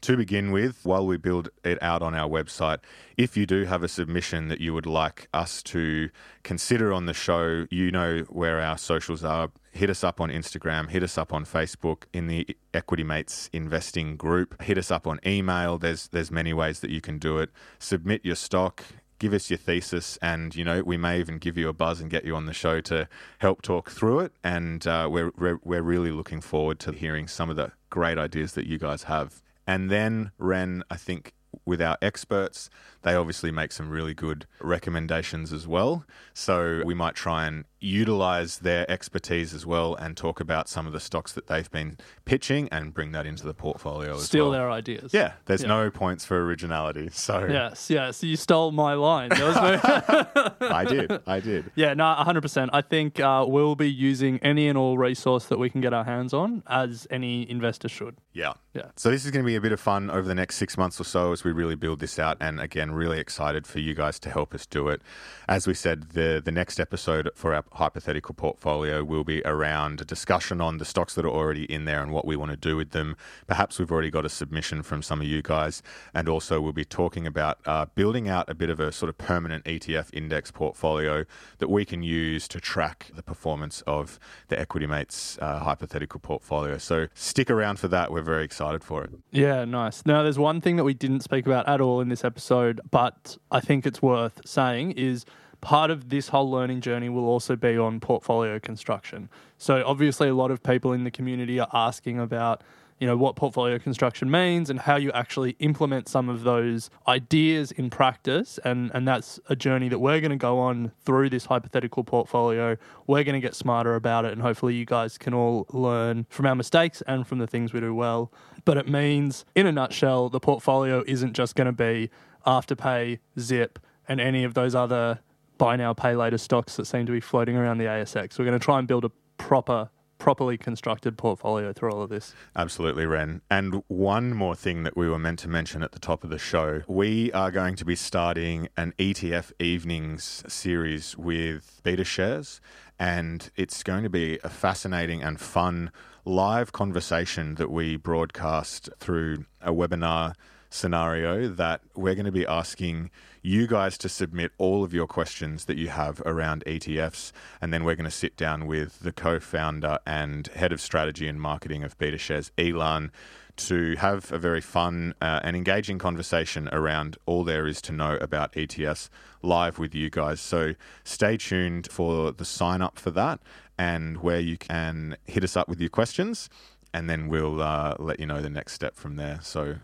to 0.03 0.17
begin 0.17 0.51
with, 0.53 0.85
while 0.85 1.07
we 1.07 1.17
build 1.17 1.49
it 1.65 1.83
out 1.83 2.03
on 2.03 2.15
our 2.15 2.29
website, 2.29 2.79
if 3.17 3.37
you 3.37 3.47
do 3.47 3.65
have 3.65 3.83
a 3.83 3.89
submission 3.89 4.49
that 4.49 4.61
you 4.61 4.73
would 4.75 4.87
like 4.87 5.29
us 5.33 5.63
to 5.65 6.11
consider 6.43 6.93
on 6.93 7.07
the 7.07 7.15
show, 7.15 7.67
you 7.71 7.91
know 7.91 8.21
where 8.29 8.61
our 8.61 8.79
socials 8.79 9.25
are. 9.25 9.51
Hit 9.73 9.91
us 9.91 10.03
up 10.03 10.21
on 10.21 10.31
Instagram, 10.31 10.91
hit 10.91 11.03
us 11.03 11.19
up 11.19 11.33
on 11.33 11.45
Facebook 11.45 12.05
in 12.13 12.27
the 12.27 12.57
Equity 12.75 13.05
Mates 13.05 13.49
investing 13.53 14.17
group, 14.17 14.61
hit 14.63 14.79
us 14.79 14.91
up 14.91 15.07
on 15.07 15.21
email. 15.27 15.79
There's 15.79 16.09
there's 16.09 16.31
many 16.31 16.53
ways 16.53 16.81
that 16.81 16.91
you 16.91 17.01
can 17.01 17.19
do 17.19 17.39
it. 17.39 17.51
Submit 17.79 18.25
your 18.25 18.37
stock, 18.37 18.85
give 19.19 19.33
us 19.33 19.51
your 19.51 19.59
thesis, 19.59 20.19
and 20.23 20.55
you 20.55 20.65
know 20.65 20.83
we 20.83 20.97
may 20.97 21.21
even 21.21 21.39
give 21.39 21.57
you 21.57 21.69
a 21.69 21.73
buzz 21.73 22.01
and 22.01 22.11
get 22.11 22.25
you 22.25 22.35
on 22.35 22.47
the 22.47 22.53
show 22.53 22.81
to 22.83 23.09
help 23.39 23.63
talk 23.63 23.91
through 23.91 24.21
it. 24.21 24.33
And 24.43 24.87
uh, 24.87 25.09
we're, 25.11 25.33
we're 25.37 25.59
we're 25.65 25.83
really 25.83 26.11
looking 26.11 26.41
forward 26.41 26.79
to 26.81 26.93
hearing 26.93 27.29
some 27.29 27.51
of 27.51 27.57
the 27.57 27.73
great 27.91 28.19
ideas 28.19 28.53
that 28.53 28.67
you 28.67 28.79
guys 28.79 29.05
have. 29.05 29.43
And 29.69 29.91
then, 29.91 30.33
Ren, 30.39 30.83
I 30.91 30.97
think 30.97 31.35
with 31.67 31.83
our 31.83 31.99
experts, 32.01 32.71
they 33.03 33.15
obviously 33.15 33.51
make 33.51 33.71
some 33.71 33.91
really 33.91 34.15
good 34.15 34.47
recommendations 34.61 35.53
as 35.53 35.69
well. 35.69 36.07
So 36.33 36.83
we 36.87 36.95
might 36.95 37.15
try 37.15 37.47
and 37.47 37.67
utilize 37.81 38.59
their 38.59 38.91
expertise 38.91 39.55
as 39.55 39.65
well 39.67 39.95
and 39.95 40.17
talk 40.17 40.41
about 40.41 40.69
some 40.69 40.87
of 40.87 40.93
the 40.93 41.01
stocks 41.01 41.33
that 41.33 41.47
they've 41.47 41.71
been 41.71 41.97
pitching 42.25 42.69
and 42.71 42.93
bring 42.93 43.13
that 43.13 43.27
into 43.27 43.45
the 43.45 43.55
portfolio 43.55 44.15
as 44.17 44.25
Steal 44.25 44.45
well. 44.47 44.53
their 44.53 44.71
ideas. 44.71 45.13
Yeah, 45.15 45.33
there's 45.47 45.63
Yeah. 45.63 45.69
no 45.69 45.91
points 45.91 46.25
for 46.25 46.43
originality. 46.45 47.09
So 47.29 47.47
Yes, 47.49 47.91
yes. 47.91 48.23
You 48.23 48.37
stole 48.37 48.73
my 48.73 48.95
line. 48.95 49.31
There 49.31 49.47
was 49.47 49.57
no- 49.57 50.53
I 50.69 50.85
did. 50.85 51.21
I 51.27 51.41
did. 51.41 51.71
yeah, 51.75 51.95
no, 51.95 52.05
100%. 52.19 52.69
I 52.73 52.83
think 52.83 53.21
uh, 53.21 53.45
we'll 53.49 53.75
be 53.77 53.91
using 53.91 54.39
any 54.41 54.69
and 54.69 54.77
all 54.79 54.97
resource 54.99 55.47
that 55.47 55.59
we 55.59 55.71
can 55.71 55.81
get 55.81 55.93
our 55.93 56.05
hands 56.05 56.33
on, 56.35 56.63
as 56.67 57.07
any 57.11 57.49
investor 57.51 57.89
should. 57.89 58.17
Yeah. 58.33 58.53
Yeah. 58.75 58.91
So 58.97 59.11
this 59.11 59.25
is 59.25 59.31
going 59.33 59.45
to 59.45 59.47
be 59.47 59.57
a 59.57 59.61
bit 59.61 59.73
of 59.73 59.81
fun 59.81 60.11
over 60.11 60.23
the 60.29 60.35
next 60.35 60.57
six 60.57 60.77
months 60.79 61.01
or 61.01 61.05
so 61.05 61.33
as 61.33 61.43
we 61.43 61.51
really 61.53 61.75
build 61.75 61.99
this 62.01 62.19
out. 62.19 62.37
And 62.41 62.61
again, 62.61 62.93
really 62.93 63.19
excited 63.19 63.67
for 63.67 63.81
you 63.81 63.95
guys 63.95 64.19
to 64.21 64.31
help 64.31 64.55
us 64.55 64.67
do 64.67 64.89
it. 64.89 65.03
As 65.49 65.67
we 65.67 65.75
said, 65.75 66.11
the 66.11 66.41
the 66.45 66.53
next 66.53 66.79
episode 66.79 67.31
for 67.35 67.55
our 67.55 67.63
hypothetical 67.73 68.35
portfolio 68.35 69.05
will 69.05 69.25
be 69.25 69.43
around 69.45 70.01
a 70.01 70.05
discussion 70.05 70.61
on 70.61 70.79
the 70.79 70.85
stocks 70.85 71.15
that 71.15 71.25
are 71.25 71.31
already 71.31 71.65
in 71.65 71.85
there 71.85 72.03
and 72.03 72.13
what 72.13 72.27
we 72.27 72.37
want 72.37 72.51
to 72.51 72.57
do 72.57 72.77
with 72.77 72.91
them. 72.91 73.17
Perhaps 73.47 73.79
we've 73.79 73.91
already 73.91 74.11
got 74.11 74.25
a 74.25 74.29
submission 74.29 74.83
from 74.83 75.03
some 75.03 75.21
of 75.21 75.27
you 75.27 75.43
guys, 75.43 75.83
and 76.15 76.29
also 76.29 76.61
we'll 76.61 76.73
be 76.73 76.85
talking 76.85 77.27
about 77.27 77.59
uh, 77.67 77.87
building 77.95 78.29
out 78.29 78.49
a 78.49 78.55
bit 78.55 78.71
of 78.71 78.81
a 78.81 78.93
sort 78.93 79.09
of 79.09 79.19
permanent 79.19 79.65
ETF 79.65 80.11
index 80.13 80.51
portfolio 80.51 81.25
that 81.59 81.69
we 81.69 81.85
can 81.85 82.03
use 82.03 82.49
to 82.49 82.61
track 82.61 83.11
the 83.15 83.23
performance 83.23 83.83
of 83.87 84.19
the 84.49 84.59
Equity 84.59 84.87
Mates 84.87 85.39
uh, 85.41 85.61
hypothetical 85.61 86.21
portfolio. 86.21 86.79
So 86.79 87.09
stick 87.15 87.51
around 87.51 87.79
for 87.79 87.89
that. 87.89 88.13
We're 88.13 88.23
very 88.23 88.45
excited 88.45 88.83
for 88.83 89.05
it. 89.05 89.11
Yeah, 89.31 89.65
nice. 89.65 90.05
Now, 90.07 90.23
there's 90.23 90.39
one 90.39 90.61
thing 90.61 90.77
that 90.77 90.85
we 90.85 90.95
didn't 90.95 91.21
speak 91.21 91.47
about 91.47 91.69
at 91.69 91.81
all 91.81 92.01
in 92.01 92.09
this 92.09 92.25
episode, 92.25 92.81
but 92.91 93.37
I 93.51 93.61
think 93.61 93.87
it's 93.87 94.03
worth 94.03 94.41
saying 94.45 94.93
is 94.93 95.25
part 95.61 95.91
of 95.91 96.09
this 96.09 96.29
whole 96.29 96.51
learning 96.51 96.81
journey 96.81 97.09
will 97.09 97.27
also 97.27 97.57
be 97.57 97.77
on 97.77 98.01
portfolio 98.01 98.59
construction. 98.59 99.29
So, 99.57 99.83
obviously, 99.85 100.29
a 100.29 100.35
lot 100.35 100.51
of 100.51 100.63
people 100.63 100.93
in 100.93 101.05
the 101.05 101.11
community 101.11 101.59
are 101.59 101.69
asking 101.73 102.19
about 102.19 102.63
you 102.99 103.07
know 103.07 103.17
what 103.17 103.37
portfolio 103.37 103.79
construction 103.79 104.31
means 104.31 104.71
and 104.71 104.81
how 104.81 104.97
you 104.97 105.13
actually 105.13 105.55
implement 105.61 106.09
some 106.09 106.29
of 106.29 106.43
those 106.43 106.91
ideas 107.07 107.71
in 107.73 107.91
practice. 107.91 108.59
And 108.65 108.91
and 108.93 109.07
that's 109.07 109.39
a 109.49 109.57
journey 109.57 109.89
that 109.89 109.99
we're 109.99 110.21
going 110.21 110.31
to 110.31 110.37
go 110.37 110.59
on 110.59 110.93
through 111.05 111.31
this 111.31 111.47
hypothetical 111.47 112.05
portfolio. 112.05 112.77
We're 113.07 113.25
going 113.25 113.41
to 113.41 113.47
get 113.47 113.55
smarter 113.55 113.95
about 113.95 114.25
it 114.25 114.33
and 114.33 114.43
hopefully 114.43 114.75
you 114.75 114.85
guys 114.85 115.17
can 115.17 115.33
all 115.33 115.67
learn 115.73 116.27
from 116.29 116.47
our 116.47 116.55
mistakes 116.55 117.03
and 117.07 117.27
from 117.27 117.39
the 117.39 117.47
things 117.47 117.73
we 117.73 117.81
do 117.81 117.95
well. 117.95 118.33
But 118.65 118.77
it 118.77 118.89
means 118.89 119.45
in 119.55 119.67
a 119.67 119.73
nutshell 119.73 120.29
the 120.29 120.41
portfolio 120.41 121.05
isn't 121.07 121.35
just 121.35 121.55
going 121.55 121.67
to 121.67 121.73
be 121.73 122.11
afterpay 122.47 123.19
zip 123.39 123.79
and 124.09 124.21
any 124.21 124.43
of 124.43 124.55
those 124.55 124.75
other 124.75 125.21
buy 125.59 125.77
now 125.77 125.93
pay 125.93 126.15
later 126.15 126.39
stocks 126.39 126.77
that 126.77 126.87
seem 126.87 127.05
to 127.07 127.13
be 127.13 127.21
floating 127.21 127.57
around 127.57 127.79
the 127.79 127.85
ASX 127.85 128.39
we're 128.39 128.45
going 128.45 128.59
to 128.59 128.65
try 128.65 128.79
and 128.79 128.89
build 128.89 129.05
a 129.05 129.11
proper 129.37 129.91
properly 130.19 130.59
constructed 130.59 131.17
portfolio 131.17 131.73
through 131.73 131.93
all 131.93 132.03
of 132.03 132.11
this. 132.11 132.35
Absolutely, 132.57 133.07
Ren. 133.07 133.41
And 133.51 133.83
one 133.87 134.35
more 134.35 134.55
thing 134.55 134.83
that 134.83 134.97
we 134.97 135.09
were 135.09 135.19
meant 135.19 135.39
to 135.41 135.49
mention 135.49 135.83
at 135.83 135.93
the 135.93 135.99
top 135.99 136.25
of 136.25 136.31
the 136.31 136.39
show 136.39 136.83
we 136.87 137.33
are 137.33 137.51
going 137.51 137.77
to 137.77 137.85
be 137.85 137.95
starting 137.95 138.69
an 138.77 138.93
ETF 138.99 139.53
evenings 139.59 140.45
series 140.49 141.17
with 141.17 141.81
BetaShares. 141.85 142.61
And 142.99 143.51
it's 143.57 143.83
going 143.83 144.03
to 144.03 144.11
be 144.11 144.41
a 144.43 144.49
fascinating 144.49 145.23
and 145.23 145.41
fun 145.41 145.93
live 146.25 146.73
conversation 146.73 147.55
that 147.55 147.71
we 147.71 147.97
broadcast 147.97 148.91
through 148.99 149.47
a 149.63 149.73
webinar 149.73 150.35
scenario 150.71 151.49
that 151.49 151.81
we're 151.95 152.15
going 152.15 152.27
to 152.27 152.33
be 152.33 152.47
asking 152.47 153.11
you 153.43 153.67
guys 153.67 153.97
to 153.99 154.09
submit 154.09 154.53
all 154.59 154.85
of 154.85 154.93
your 154.93 155.07
questions 155.07 155.65
that 155.67 155.79
you 155.79 155.89
have 155.89 156.21
around 156.27 156.65
ETFs. 156.67 157.33
And 157.61 157.73
then 157.73 157.85
we're 157.85 157.95
going 157.95 158.05
to 158.05 158.11
sit 158.11 158.37
down 158.37 158.67
with 158.67 159.01
the 159.01 159.13
co 159.13 159.41
founder 159.41 159.99
and 160.07 160.47
head 160.49 160.73
of 160.73 160.81
strategy 160.81 161.29
and 161.29 161.41
marketing 161.41 161.85
of 161.85 161.97
BetaShares, 161.99 162.51
Ilan, 162.59 163.11
to 163.57 163.97
have 163.97 164.31
a 164.33 164.39
very 164.39 164.61
fun 164.61 165.15
uh, 165.21 165.41
and 165.43 165.57
engaging 165.57 165.99
conversation 165.99 166.69
around 166.73 167.19
all 167.27 167.45
there 167.45 167.67
is 167.67 167.83
to 167.83 167.93
know 167.93 168.17
about 168.21 168.53
ETFs 168.53 169.09
live 169.43 169.79
with 169.79 169.95
you 169.95 170.11
guys. 170.11 170.41
So 170.41 170.75
stay 171.05 171.37
tuned 171.37 171.89
for 171.91 172.33
the 172.33 172.45
sign 172.45 172.83
up 172.83 172.99
for 172.99 173.11
that 173.13 173.41
and 173.77 174.19
where 174.19 174.41
you 174.41 174.57
can 174.57 175.17
hit 175.25 175.43
us 175.43 175.57
up 175.57 175.69
with 175.69 175.81
your 175.81 175.91
questions. 175.91 176.49
And 176.95 177.11
then 177.11 177.29
we'll 177.29 177.61
uh, 177.61 177.97
let 177.99 178.19
you 178.19 178.27
know 178.27 178.41
the 178.41 178.51
next 178.51 178.73
step 178.73 178.97
from 178.97 179.17
there. 179.17 179.41
So 179.43 179.77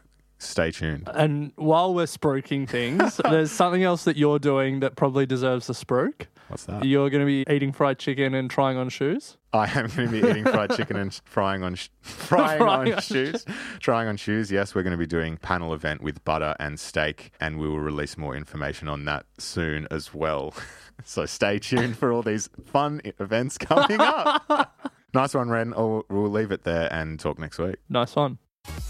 stay 0.45 0.71
tuned. 0.71 1.09
And 1.13 1.53
while 1.57 1.95
we're 1.95 2.05
spruiking 2.05 2.69
things, 2.69 3.17
there's 3.31 3.51
something 3.51 3.83
else 3.83 4.05
that 4.05 4.17
you're 4.17 4.39
doing 4.39 4.81
that 4.81 4.97
probably 4.97 5.27
deserves 5.27 5.69
a 5.71 5.73
spruik. 5.73 6.27
What's 6.49 6.65
that? 6.65 6.85
You're 6.85 7.09
going 7.11 7.23
to 7.23 7.27
be 7.27 7.45
eating 7.53 7.73
fried 7.73 7.99
chicken 7.99 8.35
and 8.35 8.51
trying 8.51 8.77
on 8.77 8.89
shoes. 8.91 9.39
I 9.53 9.67
am 9.67 9.87
going 9.89 10.11
to 10.11 10.21
be 10.21 10.29
eating 10.29 10.45
fried 10.45 10.77
chicken 10.77 10.97
and 10.97 11.15
frying 11.25 11.63
on 11.63 11.75
sh- 11.75 11.89
frying 12.03 12.59
Frying 12.59 12.89
on 12.89 12.95
on 12.95 13.01
shoes. 13.01 13.45
Trying 13.81 14.09
on 14.09 14.17
shoes. 14.17 14.51
Yes, 14.53 14.75
we're 14.75 14.83
going 14.83 14.93
to 14.93 14.99
be 14.99 15.07
doing 15.07 15.37
panel 15.39 15.73
event 15.73 16.03
with 16.03 16.23
butter 16.25 16.55
and 16.61 16.79
steak, 16.79 17.33
and 17.41 17.59
we 17.59 17.69
will 17.69 17.81
release 17.81 18.19
more 18.19 18.37
information 18.37 18.89
on 18.89 19.05
that 19.07 19.27
soon 19.39 19.89
as 19.91 20.13
well. 20.13 20.53
so 21.05 21.25
stay 21.25 21.59
tuned 21.59 21.97
for 21.97 22.13
all 22.13 22.23
these 22.23 22.51
fun 22.67 23.01
events 23.19 23.57
coming 23.57 24.01
up. 24.01 24.77
nice 25.15 25.35
one, 25.35 25.49
Ren. 25.49 25.73
Oh, 25.75 26.05
we'll 26.11 26.31
leave 26.31 26.53
it 26.53 26.65
there 26.65 26.93
and 26.93 27.19
talk 27.19 27.39
next 27.39 27.59
week. 27.59 27.77
Nice 27.89 28.15
one. 28.15 28.39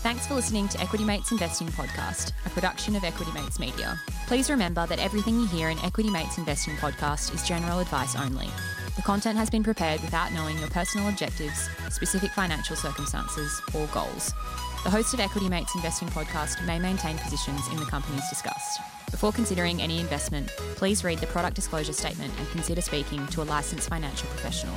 Thanks 0.04 0.26
for 0.26 0.34
listening 0.34 0.68
to 0.68 0.78
Equity 0.82 1.02
Mates 1.02 1.32
Investing 1.32 1.68
Podcast, 1.68 2.32
a 2.44 2.50
production 2.50 2.94
of 2.94 3.04
Equity 3.04 3.32
Mates 3.32 3.58
Media. 3.58 3.98
Please 4.26 4.50
remember 4.50 4.86
that 4.86 4.98
everything 4.98 5.40
you 5.40 5.46
hear 5.46 5.70
in 5.70 5.78
Equity 5.78 6.10
Mates 6.10 6.36
Investing 6.36 6.74
Podcast 6.76 7.34
is 7.34 7.42
general 7.42 7.78
advice 7.78 8.14
only. 8.14 8.50
The 8.96 9.02
content 9.02 9.38
has 9.38 9.48
been 9.48 9.64
prepared 9.64 10.02
without 10.02 10.30
knowing 10.34 10.58
your 10.58 10.68
personal 10.68 11.08
objectives, 11.08 11.70
specific 11.88 12.32
financial 12.32 12.76
circumstances, 12.76 13.62
or 13.74 13.86
goals. 13.86 14.34
The 14.84 14.90
host 14.90 15.14
of 15.14 15.20
Equity 15.20 15.48
Mates 15.48 15.74
Investing 15.74 16.08
Podcast 16.08 16.62
may 16.66 16.78
maintain 16.78 17.16
positions 17.16 17.66
in 17.68 17.78
the 17.78 17.86
companies 17.86 18.28
discussed. 18.28 18.80
Before 19.10 19.32
considering 19.32 19.80
any 19.80 20.00
investment, 20.00 20.48
please 20.76 21.02
read 21.02 21.20
the 21.20 21.28
product 21.28 21.56
disclosure 21.56 21.94
statement 21.94 22.34
and 22.38 22.46
consider 22.50 22.82
speaking 22.82 23.26
to 23.28 23.40
a 23.40 23.44
licensed 23.44 23.88
financial 23.88 24.28
professional. 24.28 24.76